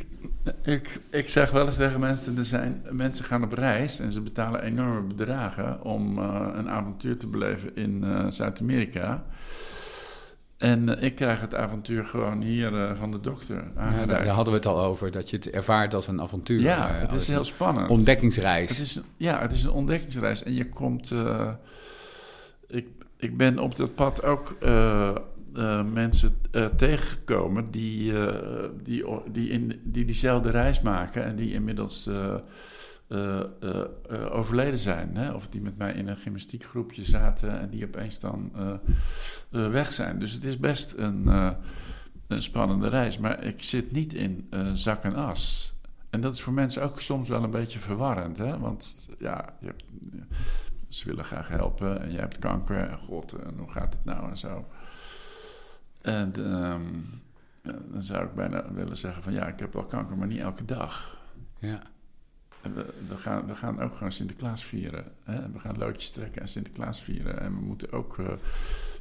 [0.64, 4.22] Ik, ik zeg wel eens tegen mensen: er zijn, mensen gaan op reis en ze
[4.22, 9.26] betalen enorme bedragen om uh, een avontuur te beleven in Zuid-Amerika.
[10.60, 14.54] En uh, ik krijg het avontuur gewoon hier uh, van de dokter ja, daar, hadden
[14.54, 16.62] we het al over, dat je het ervaart als een avontuur.
[16.62, 17.90] Ja, uh, het is heel spannend.
[17.90, 18.70] Ontdekkingsreis.
[18.70, 20.44] Het is, ja, het is een ontdekkingsreis.
[20.44, 21.14] En je komt...
[22.68, 24.58] ik, ik ben op dat pad ook
[25.94, 26.36] mensen
[26.76, 28.14] tegengekomen die,
[28.84, 31.24] die, die, in, die diezelfde reis maken...
[31.24, 32.10] en die inmiddels...
[33.10, 35.18] Uh, uh, uh, overleden zijn.
[35.18, 35.32] Hè?
[35.32, 38.52] Of die met mij in een gymnastiekgroepje zaten en die opeens dan
[39.50, 40.20] weg zijn.
[40.20, 41.56] Dus het is best een,
[42.28, 43.18] spannende reis.
[43.18, 45.74] Maar ik zit niet in zak en as.
[46.10, 48.38] En dat is voor mensen ook soms wel een beetje verwarrend.
[48.38, 48.60] Hè?
[48.60, 49.74] Want ja, je
[50.90, 52.90] ze willen graag helpen en je hebt kanker.
[52.90, 54.68] En god, en hoe gaat het nou en zo.
[56.02, 57.06] En um,
[57.62, 60.66] dan zou ik bijna willen zeggen van ja, ik heb wel kanker, maar niet elke
[60.66, 61.22] dag.
[61.60, 61.82] Ja.
[62.62, 65.06] We, we, gaan, we gaan ook gewoon Sinterklaas vieren.
[65.24, 65.52] Hè?
[65.52, 67.40] We gaan loodjes trekken en Sinterklaas vieren.
[67.40, 68.28] En we moeten ook uh,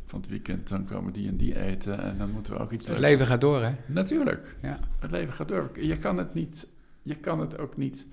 [0.04, 1.98] van het weekend, dan komen die en die eten.
[1.98, 2.86] En dan moeten we ook iets...
[2.86, 3.74] Het leven gaat door, hè?
[3.86, 4.56] Natuurlijk.
[4.62, 4.78] Ja.
[4.98, 5.70] Het leven gaat door.
[5.80, 6.68] Je kan het, niet,
[7.02, 8.06] je kan het ook niet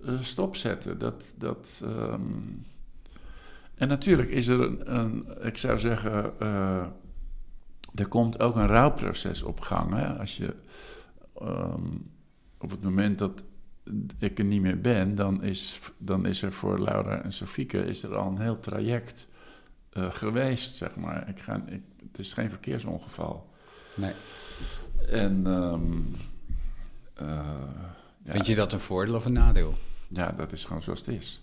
[0.00, 0.98] uh, stopzetten.
[0.98, 1.34] Dat...
[1.38, 2.64] dat um...
[3.74, 6.32] En natuurlijk is er een, een ik zou zeggen...
[6.42, 6.86] Uh,
[7.94, 9.94] er komt ook een rouwproces op gang.
[9.94, 10.18] Hè?
[10.18, 10.54] Als je...
[11.42, 12.10] Um,
[12.58, 13.42] op het moment dat
[14.18, 18.02] ik er niet meer ben, dan is, dan is er voor Laura en Sofieke is
[18.02, 19.28] er al een heel traject
[19.92, 21.28] uh, geweest, zeg maar.
[21.28, 23.50] Ik ga, ik, het is geen verkeersongeval.
[23.94, 24.12] Nee.
[25.08, 25.46] En...
[25.46, 26.12] Um,
[27.22, 27.40] uh,
[28.24, 29.74] Vind ja, je dat een voordeel of een nadeel?
[30.08, 31.42] Ja, dat is gewoon zoals het is.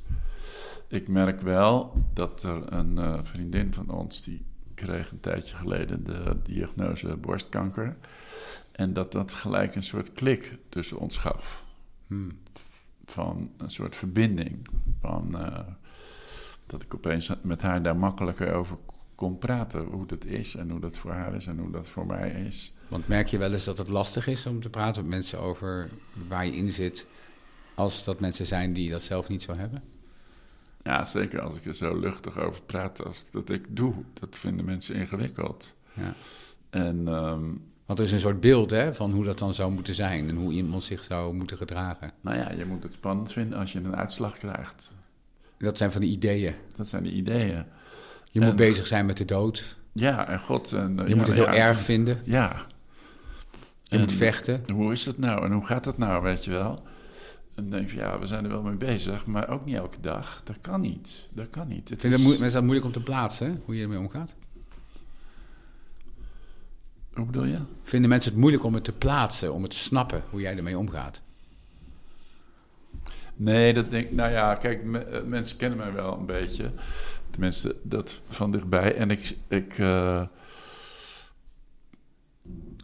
[0.88, 4.24] Ik merk wel dat er een uh, vriendin van ons...
[4.24, 7.98] die kreeg een tijdje geleden de diagnose borstkanker...
[8.72, 11.66] en dat dat gelijk een soort klik tussen ons gaf...
[12.08, 12.40] Hmm.
[13.06, 14.68] Van een soort verbinding.
[15.00, 15.60] Van, uh,
[16.66, 18.78] dat ik opeens met haar daar makkelijker over
[19.16, 19.86] kon praten.
[19.86, 22.74] Hoe dat is en hoe dat voor haar is en hoe dat voor mij is.
[22.88, 25.90] Want merk je wel eens dat het lastig is om te praten met mensen over
[26.28, 27.06] waar je in zit.
[27.76, 29.84] Als dat mensen zijn die dat zelf niet zo hebben?
[30.84, 33.94] Ja, zeker als ik er zo luchtig over praat als dat ik doe.
[34.14, 35.76] Dat vinden mensen ingewikkeld.
[35.94, 36.16] Ja.
[36.70, 39.94] En um, want er is een soort beeld hè, van hoe dat dan zou moeten
[39.94, 42.12] zijn en hoe iemand zich zou moeten gedragen.
[42.22, 44.94] Nou ja, je moet het spannend vinden als je een uitslag krijgt.
[45.58, 46.54] Dat zijn van die ideeën.
[46.76, 47.66] Dat zijn de ideeën.
[48.32, 49.78] Je en, moet bezig zijn met de dood.
[49.92, 50.72] Ja, en God.
[50.72, 52.20] En, je ja, moet het heel ja, erg vinden.
[52.24, 52.66] Ja.
[53.84, 54.62] Je en, moet vechten.
[54.72, 56.84] Hoe is het nou en hoe gaat het nou, weet je wel?
[57.56, 60.00] En dan denk je, ja, we zijn er wel mee bezig, maar ook niet elke
[60.02, 60.42] dag.
[60.44, 61.30] Dat kan niet.
[61.34, 61.90] Dat kan niet.
[61.90, 62.24] Het Vind is...
[62.24, 64.36] mensen dat moeilijk om te plaatsen, hoe je ermee omgaat?
[67.18, 67.60] Hoe bedoel je?
[67.84, 70.78] Vinden mensen het moeilijk om het te plaatsen, om het te snappen hoe jij ermee
[70.78, 71.22] omgaat?
[73.36, 76.72] Nee, dat denk Nou ja, kijk, me- eh, mensen kennen mij wel een beetje.
[77.30, 78.96] Tenminste, dat van dichtbij.
[78.96, 79.36] En ik.
[79.48, 80.22] ik eh,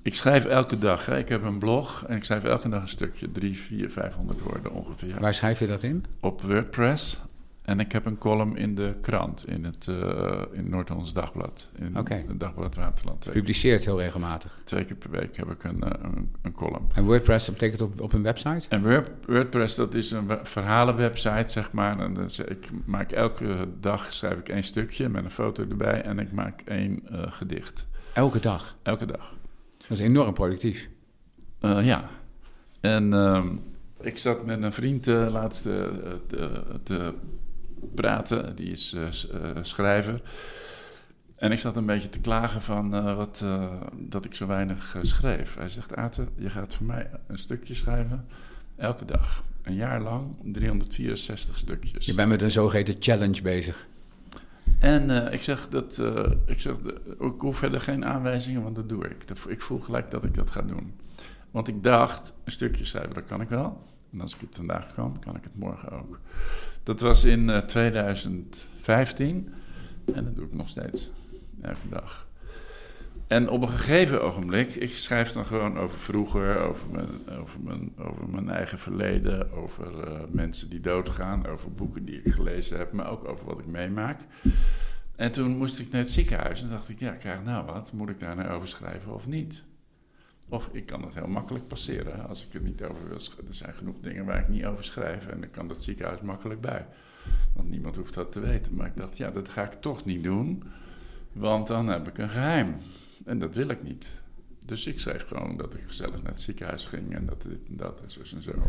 [0.04, 1.06] ik schrijf elke dag.
[1.06, 1.18] Hè.
[1.18, 3.32] Ik heb een blog en ik schrijf elke dag een stukje.
[3.32, 5.20] Drie, vier, vijfhonderd woorden ongeveer.
[5.20, 6.06] Waar schrijf je dat in?
[6.20, 7.22] Op WordPress.
[7.64, 11.70] En ik heb een column in de krant, in het eh in Noord-Hollands Dagblad.
[11.78, 13.28] In het Dagblad Waterland.
[13.32, 14.62] Publiceert heel regelmatig.
[14.64, 16.88] twee keer per week heb ik een, eh, een, een column.
[16.94, 18.70] En WordPress dat betekent op, op een website?
[18.70, 22.00] En Word- WordPress, dat is een we- verhalenwebsite, zeg maar.
[22.00, 26.32] En ik maak elke dag schrijf ik één stukje met een foto erbij en ik
[26.32, 27.88] maak één eh, gedicht.
[28.14, 28.76] Elke dag.
[28.82, 29.36] Elke dag.
[29.78, 30.90] Dat is enorm productief.
[31.60, 32.10] Ja.
[32.80, 33.48] En ehm,
[34.02, 36.20] ik zat met een vriend uh, laatst te,
[36.84, 37.14] te
[37.96, 40.22] praten, die is eh, eh, schrijver.
[41.38, 43.46] En ik zat een beetje te klagen van eh, wat,
[43.98, 45.56] dat ik zo weinig schreef.
[45.56, 48.26] Hij zegt, Aten, je gaat voor mij een stukje schrijven,
[48.76, 49.44] elke dag.
[49.62, 52.06] Een jaar lang, 364 stukjes.
[52.06, 53.88] Je bent met een zogeheten challenge bezig.
[54.80, 56.02] En ik zeg, dat,
[56.46, 56.76] ik, zeg
[57.20, 59.26] ik hoef verder geen aanwijzingen, want dat doe ik.
[59.48, 60.94] Ik voel gelijk dat ik dat ga doen.
[61.52, 63.84] Want ik dacht, een stukje schrijven, dat kan ik wel.
[64.14, 66.20] En als ik het vandaag kan, kan ik het morgen ook.
[66.84, 69.54] Dat was in eh, 2015
[70.14, 71.12] en dat doe ik nog steeds,
[71.62, 72.28] elke dag.
[73.28, 77.08] En op een gegeven ogenblik, ik schrijf dan gewoon over vroeger, over mijn,
[77.62, 82.78] mijn, over mijn eigen verleden, over eh, mensen die doodgaan, over boeken die ik gelezen
[82.78, 84.20] heb, maar ook over wat ik meemaak.
[85.16, 88.10] En toen moest ik naar het ziekenhuis en dacht ik, ja, krijg nou wat, moet
[88.10, 89.64] ik daar nou over schrijven of niet?
[90.54, 93.18] Of ik kan het heel makkelijk passeren als ik er niet over wil.
[93.48, 96.62] Er zijn genoeg dingen waar ik niet over schrijf en dan kan dat ziekenhuis makkelijk
[96.62, 96.86] bij.
[97.54, 98.76] Want niemand hoeft dat te weten.
[98.76, 100.64] Maar ik dacht, ja, dat ga ik toch niet doen,
[101.32, 102.76] want dan heb ik een geheim.
[103.26, 104.22] En dat wil ik niet.
[104.66, 107.76] Dus ik schreef gewoon dat ik gezellig naar het ziekenhuis ging en dat dit en
[107.78, 108.52] dat en zo en zo.
[108.52, 108.62] Eh,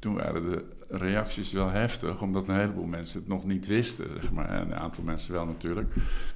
[0.00, 4.32] toen waren de reacties wel heftig, omdat een heleboel mensen het nog niet wisten, zeg
[4.32, 4.48] maar.
[4.50, 5.92] En een aantal mensen wel natuurlijk.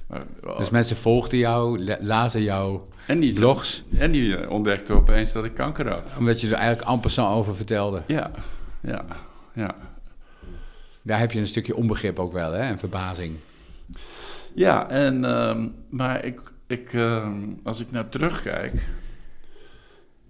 [0.07, 0.23] Maar,
[0.57, 3.83] Dus mensen volgden jou, la- lazen jou, en die, blogs?
[3.97, 6.15] En die eh, ontdekten opeens dat ik kanker had.
[6.19, 8.01] omdat je er eigenlijk amper zo over vertelde.
[8.07, 8.31] Ja,
[8.81, 9.05] ja,
[9.53, 9.75] ja.
[11.01, 12.59] Daar heb je een stukje onbegrip ook wel, hè?
[12.59, 13.35] En verbazing.
[14.55, 18.87] Ja, en, ehm, maar ik, ik, ehm, als ik naar terugkijk,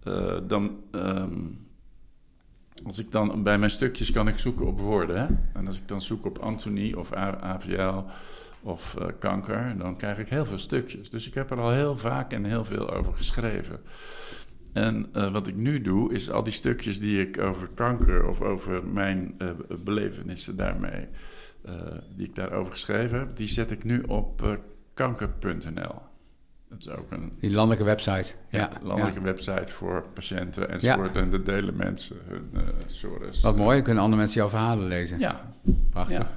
[0.04, 1.30] eh, dan, ehm,
[2.84, 5.20] als ik dan bij mijn stukjes kan ik zoeken op woorden.
[5.20, 5.28] Hè?
[5.54, 8.04] En als ik dan zoek op Anthony of AVL
[8.62, 11.10] of eh, kanker, dan krijg ik heel veel stukjes.
[11.10, 13.80] Dus ik heb er al heel vaak en heel veel over geschreven.
[14.74, 18.42] En eh, wat ik nu doe, is al die stukjes die ik over kanker of
[18.42, 19.50] over mijn eh,
[19.84, 21.08] belevenissen daarmee,
[22.16, 24.60] die ik daarover geschreven heb, die zet ik nu op
[24.94, 26.02] kanker.nl.
[26.78, 28.34] Dat is ook een Die landelijke website.
[28.50, 29.26] ja, Ja, landelijke ja.
[29.26, 31.16] website voor patiënten enzovoort.
[31.16, 33.42] En daar delen mensen hun uh, sores.
[33.42, 35.20] Wat mooi, kunnen andere mensen jouw verhalen lezen.
[35.20, 35.54] Ja,
[35.90, 36.28] Prachtig.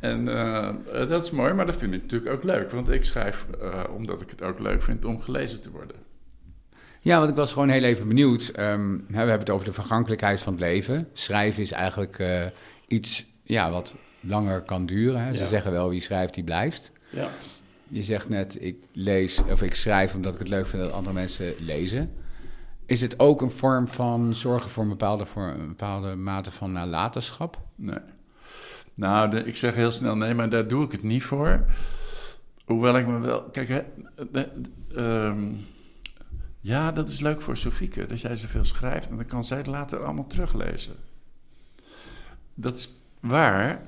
[0.00, 0.68] En eh,
[1.08, 2.70] dat is mooi, maar dat vind ik natuurlijk ook leuk.
[2.70, 5.96] Want ik schrijf uh, omdat ik het ook leuk vind om gelezen te worden.
[7.00, 8.52] Ja, want ik was gewoon heel even benieuwd.
[8.58, 11.08] Um, we hebben het over de vergankelijkheid van het leven.
[11.12, 12.42] Schrijven is eigenlijk uh,
[12.86, 15.24] iets ja, wat langer kan duren.
[15.24, 15.34] Hè?
[15.34, 15.48] Ze Ja.
[15.48, 16.92] zeggen wel, wie schrijft, die blijft.
[17.10, 17.28] Ja.
[17.90, 21.14] Je zegt net, ik lees of ik schrijf omdat ik het leuk vind dat andere
[21.14, 22.12] mensen lezen.
[22.86, 26.72] Is het ook een vorm van zorgen voor een bepaalde, voor een bepaalde mate van
[26.72, 27.58] nalatenschap?
[27.74, 27.98] Nee.
[28.94, 31.64] Nou, ik zeg heel snel nee, maar daar doe ik het niet voor.
[32.64, 33.42] Hoewel ik me wel.
[33.42, 33.82] Kijk, hè,
[34.96, 35.66] um,
[36.60, 39.08] ja, dat is leuk voor Sofieke, dat jij zoveel schrijft.
[39.08, 40.94] En dan kan zij het later allemaal teruglezen.
[42.54, 43.84] Dat is waar.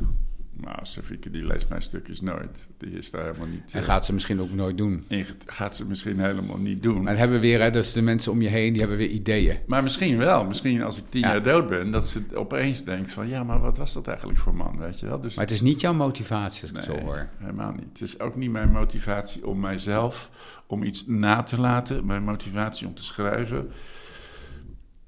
[0.65, 2.67] Nou, Sofieke die leest mijn stukjes nooit.
[2.79, 3.75] Die is daar helemaal niet...
[3.75, 5.05] En gaat ze misschien ook nooit doen.
[5.47, 6.97] Gaat ze misschien helemaal niet doen.
[6.97, 9.09] Maar dan hebben we weer, hè, dus de mensen om je heen, die hebben weer
[9.09, 9.59] ideeën.
[9.67, 10.45] Maar misschien wel.
[10.45, 11.31] Misschien als ik tien ja.
[11.31, 13.29] jaar dood ben, dat ze opeens denkt van...
[13.29, 15.21] ja, maar wat was dat eigenlijk voor man, weet je wel?
[15.21, 17.29] Dus maar het is niet jouw motivatie, als ik nee, het zo hoor.
[17.39, 17.89] helemaal niet.
[17.89, 20.31] Het is ook niet mijn motivatie om mijzelf,
[20.67, 22.07] om iets na te laten.
[22.07, 23.71] Mijn motivatie om te schrijven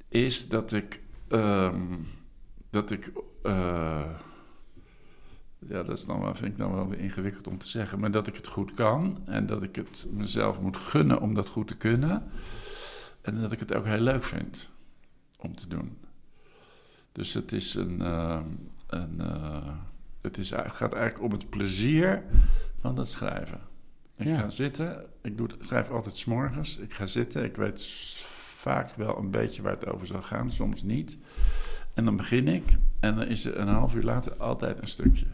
[0.08, 1.00] is dat ik...
[1.28, 2.06] Um,
[2.70, 3.12] dat ik...
[3.42, 4.02] Uh,
[5.68, 8.00] ja, dat is dan wel, vind ik dan wel weer ingewikkeld om te zeggen.
[8.00, 11.48] Maar dat ik het goed kan en dat ik het mezelf moet gunnen om dat
[11.48, 12.22] goed te kunnen.
[13.22, 14.70] En dat ik het ook heel leuk vind
[15.38, 15.98] om te doen.
[17.12, 18.00] Dus het is een.
[18.00, 18.40] Uh,
[18.86, 19.68] een uh,
[20.20, 22.22] het, is, gaat eigenlijk om het plezier
[22.80, 23.60] van het schrijven.
[24.16, 24.38] Ik ja.
[24.38, 26.78] ga zitten, ik doe het, schrijf altijd s'morgens.
[26.78, 27.86] Ik ga zitten, ik weet
[28.36, 31.18] vaak wel een beetje waar het over zal gaan, soms niet.
[31.94, 35.26] En dan begin ik en dan is er een half uur later altijd een stukje.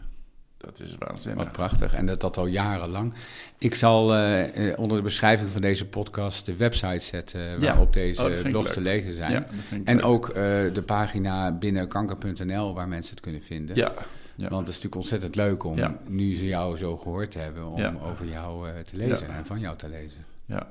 [0.61, 1.43] Dat is waanzinnig.
[1.43, 1.93] Wat prachtig.
[1.93, 3.13] En dat dat al jarenlang.
[3.57, 7.57] Ik zal eh, eh, onder de beschrijving van deze podcast de website zetten Ja.
[7.59, 8.73] waarop deze Oh, blogs leuk.
[8.73, 9.31] te lezen zijn.
[9.31, 9.45] Ja,
[9.85, 10.05] En leuk.
[10.05, 10.33] ook eh,
[10.73, 13.75] de pagina binnen kanker.nl waar mensen het kunnen vinden.
[13.75, 13.91] Ja,
[14.35, 14.49] ja.
[14.49, 15.97] Want het is natuurlijk ontzettend leuk om, Ja.
[16.07, 17.93] nu ze jou zo gehoord hebben, om Ja.
[18.11, 20.25] over jou te lezen en van jou te lezen.
[20.45, 20.67] Ja.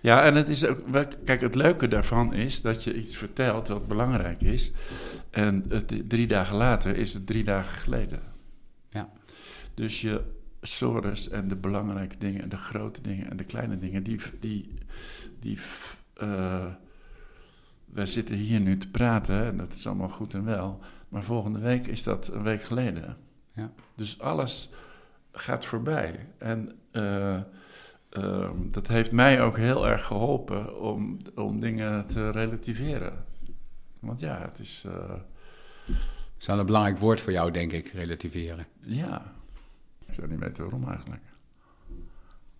[0.00, 0.78] Ja, en het is ook.
[1.24, 4.72] Kijk, het leuke daarvan is dat je iets vertelt wat belangrijk is.
[5.30, 8.20] En het, drie dagen later is het drie dagen geleden.
[9.76, 10.22] Dus je
[10.60, 14.20] sores en de belangrijke dingen en de grote dingen en de kleine dingen, die.
[14.40, 14.74] die,
[15.40, 15.58] die
[16.14, 16.66] eh,
[17.86, 20.80] wij zitten hier nu te praten en dat is allemaal goed en wel.
[21.08, 23.16] Maar volgende week is dat een week geleden.
[23.52, 23.72] Ja.
[23.94, 24.70] Dus alles
[25.32, 26.28] gaat voorbij.
[26.38, 27.36] En eh,
[28.08, 33.24] ehm, dat heeft mij ook heel erg geholpen om, om dingen te relativeren.
[33.98, 34.84] Want ja, het is.
[34.86, 35.08] eh,
[35.86, 35.96] Dat
[36.40, 38.66] is wel een belangrijk woord voor jou, denk ik, relativeren.
[38.80, 39.34] ja.
[40.06, 41.22] Ik zou niet weten waarom eigenlijk.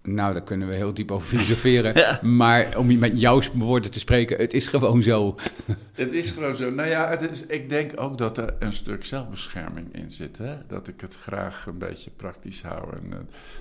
[0.07, 1.95] Nou, daar kunnen we heel diep over filosoferen.
[2.07, 2.19] Ja.
[2.23, 5.35] Maar om met jouw woorden te spreken, het is gewoon zo.
[5.93, 6.71] Het is gewoon zo.
[6.71, 10.39] Nou ja, het is, ik denk ook dat er een stuk zelfbescherming in zit.
[10.39, 10.57] Hè?
[10.67, 12.97] Dat ik het graag een beetje praktisch hou.
[12.97, 13.19] En eh,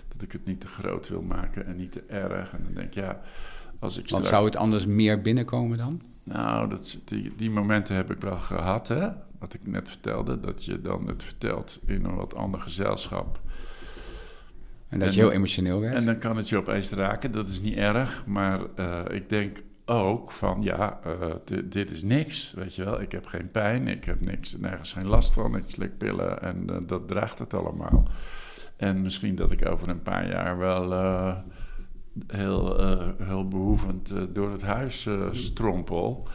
[0.07, 2.51] dat ik het niet te groot wil maken en niet te erg.
[2.53, 3.21] En dan denk ik, ja,
[3.79, 4.27] als ik Want straks...
[4.27, 6.01] zou het anders meer binnenkomen dan?
[6.23, 9.09] Nou, dat, die, die momenten heb ik wel gehad, hè.
[9.39, 13.39] Wat ik net vertelde, dat je dan het vertelt in een wat ander gezelschap.
[14.95, 15.93] En dat En- je heel emotioneel werd?
[15.95, 18.23] En dan kan het je opeens raken, dat is niet erg.
[18.25, 21.11] Maar eh, ik denk ook van, ja, eh,
[21.45, 23.01] di- dit is niks, weet je wel.
[23.01, 25.55] Ik heb geen pijn, ik heb niks, nergens geen last van.
[25.55, 28.07] Ik slik pillen en eh, dat draagt het allemaal.
[28.77, 30.93] En misschien dat ik over een paar jaar wel
[32.27, 32.79] heel,
[33.23, 36.27] heel behoevend eh, door het huis strompel.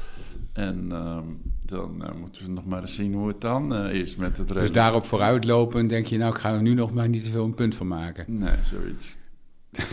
[0.53, 1.25] En ehm,
[1.67, 4.49] dan eh, moeten we nog maar eens zien hoe het dan eh, is met het
[4.49, 7.45] dus daarop vooruitlopen denk je, nou, ik ga er nu nog maar niet te veel
[7.45, 8.25] een punt van maken.
[8.39, 9.17] Nee, zoiets.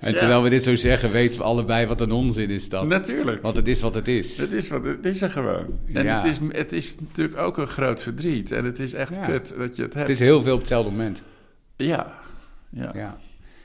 [0.00, 0.18] En Ja.
[0.18, 2.86] terwijl we dit zo zeggen, weten we allebei wat een onzin is dat.
[2.86, 3.42] Natuurlijk.
[3.42, 4.38] Want het is wat het is.
[4.38, 5.66] Het is wat het is er gewoon.
[5.92, 6.16] En Ja.
[6.16, 8.52] het, is, het is natuurlijk ook een groot verdriet.
[8.52, 9.20] En het is echt Ja.
[9.20, 10.08] kut dat je het hebt.
[10.08, 11.22] Het is heel veel op hetzelfde moment.
[11.76, 12.18] Ja.
[12.70, 12.90] Ja.
[12.94, 13.16] Ja.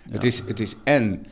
[0.10, 1.26] Het, is, het is en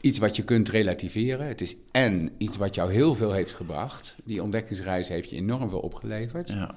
[0.00, 1.46] iets wat je kunt relativeren.
[1.46, 4.14] Het is en iets wat jou heel veel heeft gebracht.
[4.24, 6.48] Die ontdekkingsreis heeft je enorm veel opgeleverd.
[6.48, 6.74] Ja.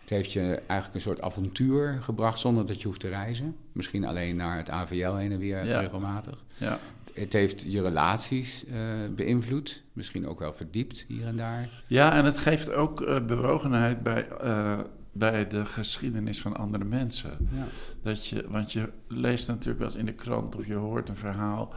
[0.00, 3.56] Het heeft je eigenlijk een soort avontuur gebracht zonder dat je hoeft te reizen.
[3.72, 5.80] Misschien alleen naar het AVL heen en weer Ja.
[5.80, 6.44] regelmatig.
[6.56, 6.78] Ja.
[7.14, 8.74] Het heeft je relaties eh,
[9.16, 9.82] beïnvloed.
[9.92, 11.68] Misschien ook wel verdiept hier en daar.
[11.86, 14.78] ja, en het geeft ook eh, bewogenheid bij, eh,
[15.12, 17.48] bij de geschiedenis van andere mensen.
[17.52, 17.64] Ja.
[18.02, 21.16] Dat je, want je leest natuurlijk wel eens in de krant of je hoort een
[21.16, 21.74] verhaal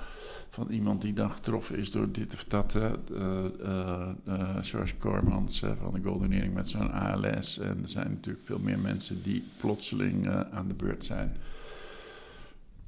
[0.52, 2.74] van iemand die dan getroffen is door dit of dat.
[2.74, 2.92] hè.
[3.16, 7.60] Eh, eh, eh, George Cormans eh, van de Golden Earring met zo'n ALS.
[7.60, 11.38] En er zijn natuurlijk veel meer mensen die plotseling aan de beurt zijn.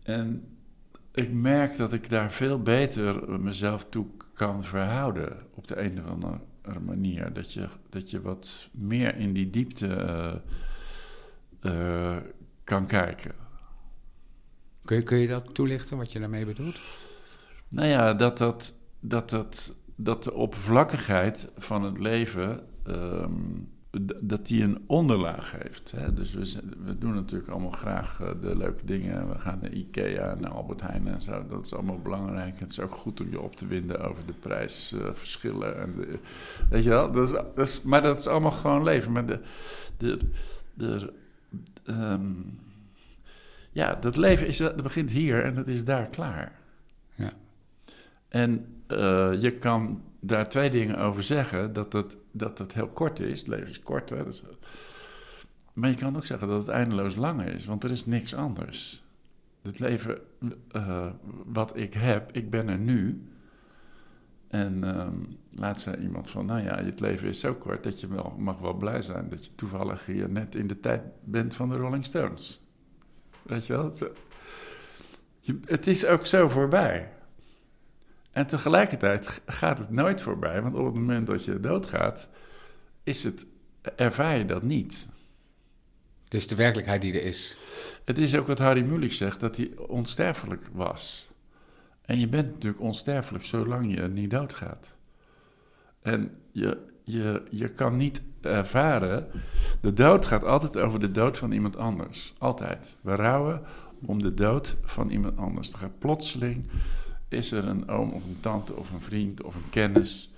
[0.04, 0.48] En
[1.12, 6.06] ik merk dat ik daar veel beter mezelf toe kan verhouden op de een of
[6.06, 6.40] andere
[6.86, 7.34] manier.
[7.34, 10.42] Dat je, dat je wat meer in die diepte
[12.64, 13.32] kan kijken.
[14.86, 16.80] Kun, je, kun je dat toelichten, wat je daarmee bedoelt?
[17.74, 19.30] Nou ja, dat, dat, dat,
[19.96, 22.60] dat, de oppervlakkigheid van het leven.
[22.84, 23.32] ehm,
[24.20, 25.92] dat die een onderlaag heeft.
[25.92, 26.14] Hè?
[26.14, 29.30] Dus we, we doen natuurlijk allemaal graag eh, de leuke dingen.
[29.30, 31.48] We gaan naar Ikea, naar Albert Heijn en zo.
[31.48, 32.60] Dat is allemaal belangrijk.
[32.60, 35.82] Het is ook goed om je op te winden over de prijsverschillen.
[35.82, 36.20] en de,
[36.70, 37.12] weet je wel?
[37.12, 39.12] Dat is, dat is, maar dat is allemaal gewoon leven.
[39.12, 39.40] Maar de,
[39.98, 40.18] de,
[40.74, 41.14] de,
[41.86, 42.32] ehm,
[43.72, 46.52] ja, dat leven is, dat begint hier en dat is daar klaar.
[47.16, 47.32] Ja.
[48.34, 51.74] En eh, je kan daar twee dingen over zeggen.
[51.74, 53.40] Dat het, dat het heel kort is.
[53.40, 54.10] Het leven is kort.
[54.10, 54.24] Hè?
[54.24, 54.44] Dus,
[55.74, 57.66] maar je kan ook zeggen dat het eindeloos lang is.
[57.66, 59.04] Want er is niks anders.
[59.62, 60.18] Het leven
[60.72, 61.10] eh,
[61.46, 63.28] wat ik heb, ik ben er nu.
[64.48, 65.18] En ehm,
[65.52, 68.60] laatst zei iemand van, nou ja, het leven is zo kort dat je wel, mag
[68.60, 72.06] wel blij zijn dat je toevallig hier net in de tijd bent van de Rolling
[72.06, 72.62] Stones.
[73.42, 73.94] Weet je wel?
[75.66, 77.12] Het, is ook zo voorbij.
[78.34, 82.30] En tegelijkertijd gaat het nooit voorbij, want op het moment dat je doodgaat,
[83.04, 83.46] is het,
[83.96, 85.10] ervaar je dat niet.
[86.24, 87.56] Het is de werkelijkheid die er is.
[88.06, 91.30] Het is ook wat Harry Mulick zegt, dat hij onsterfelijk was.
[92.02, 94.98] En je bent natuurlijk onsterfelijk zolang je niet doodgaat.
[96.02, 99.28] En je, je, je kan niet ervaren.
[99.82, 102.34] De dood gaat altijd over de dood van iemand anders.
[102.38, 102.96] Altijd.
[103.02, 103.62] We rouwen
[104.06, 105.72] om de dood van iemand anders.
[105.72, 106.68] Er gaat plotseling.
[107.34, 110.32] Is er een oom of een tante of een vriend of een kennis.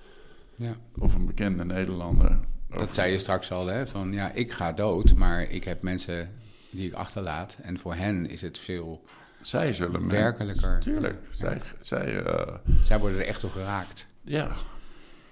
[0.56, 0.76] Ja.
[0.98, 2.40] Of een bekende Nederlander.
[2.70, 3.88] Dat zei je straks al, hè?
[3.88, 6.30] Van ja, ik ga dood, maar ik heb mensen
[6.70, 7.58] die ik achterlaat.
[7.62, 9.04] En voor hen is het veel
[9.42, 10.80] Zij zullen werkelijker.
[10.80, 11.20] Tuurlijk.
[11.30, 14.08] Zij, zij eh, Zij worden er echt door geraakt.
[14.22, 14.52] ja,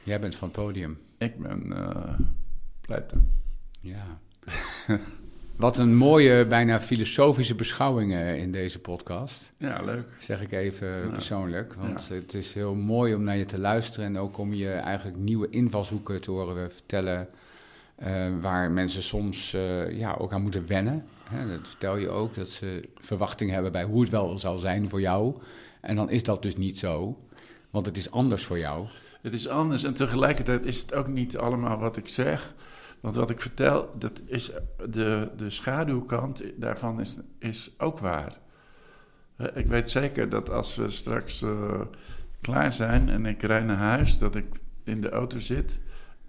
[0.04, 0.98] Jij bent van het podium.
[1.18, 2.14] ik ben eh
[2.82, 3.18] pleiter.
[3.80, 4.20] Ja.
[5.56, 9.52] Wat een mooie, bijna filosofische beschouwingen in deze podcast.
[9.58, 10.06] Ja, leuk.
[10.20, 11.08] Zeg ik even Ja.
[11.10, 11.74] persoonlijk.
[11.74, 14.06] Want het is heel mooi om naar je te luisteren.
[14.06, 17.28] En ook om je eigenlijk nieuwe invalshoeken te horen vertellen.
[17.96, 21.06] eh, waar mensen soms eh, ja, ook aan moeten wennen.
[21.30, 24.90] Hè, dat vertel je ook, dat ze verwachtingen hebben bij hoe het wel zal zijn
[24.90, 25.34] voor jou.
[25.82, 27.18] En dan is dat dus niet zo.
[27.70, 28.86] Want het is anders voor jou.
[29.22, 32.54] Het is anders en tegelijkertijd is het ook niet allemaal wat ik zeg.
[33.04, 34.52] Want wat ik vertel, dat is
[34.90, 38.38] de, de schaduwkant daarvan is, is ook waar.
[39.54, 41.82] Ik weet zeker dat als we straks eh,
[42.42, 44.46] klaar zijn en ik rijd naar huis, dat ik
[44.84, 45.80] in de auto zit.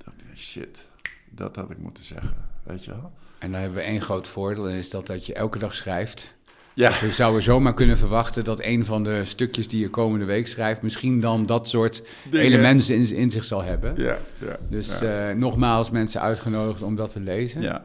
[0.04, 0.88] Dat shit,
[1.30, 2.36] dat had ik moeten zeggen.
[2.62, 3.12] Weet je wel?
[3.38, 4.68] En daar hebben we één groot voordeel.
[4.68, 6.34] Is dat dat je elke dag schrijft.
[6.74, 10.24] Ja, Dus we zouden zomaar kunnen verwachten dat een van de stukjes die je komende
[10.24, 10.82] week schrijft...
[10.82, 12.46] misschien dan dat soort Dingen.
[12.46, 13.94] elementen in, in zich zal hebben.
[13.96, 14.56] ja, ja.
[14.68, 15.28] Dus ja.
[15.28, 17.62] eh, nogmaals mensen uitgenodigd om dat te lezen.
[17.62, 17.84] ja.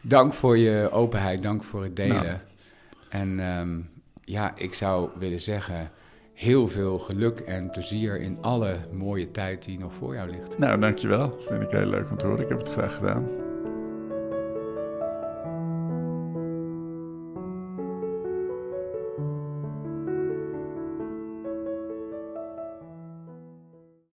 [0.00, 2.22] Dank voor je openheid, dank voor het delen.
[2.22, 2.36] Nou.
[3.08, 3.80] En ehm,
[4.24, 5.90] ja, ik zou willen zeggen,
[6.34, 10.58] heel veel geluk en plezier in alle mooie tijd die nog voor jou ligt.
[10.58, 11.38] Nou, dankjewel.
[11.48, 12.42] Vind ik heel leuk om te horen.
[12.42, 13.47] Ik heb het graag gedaan.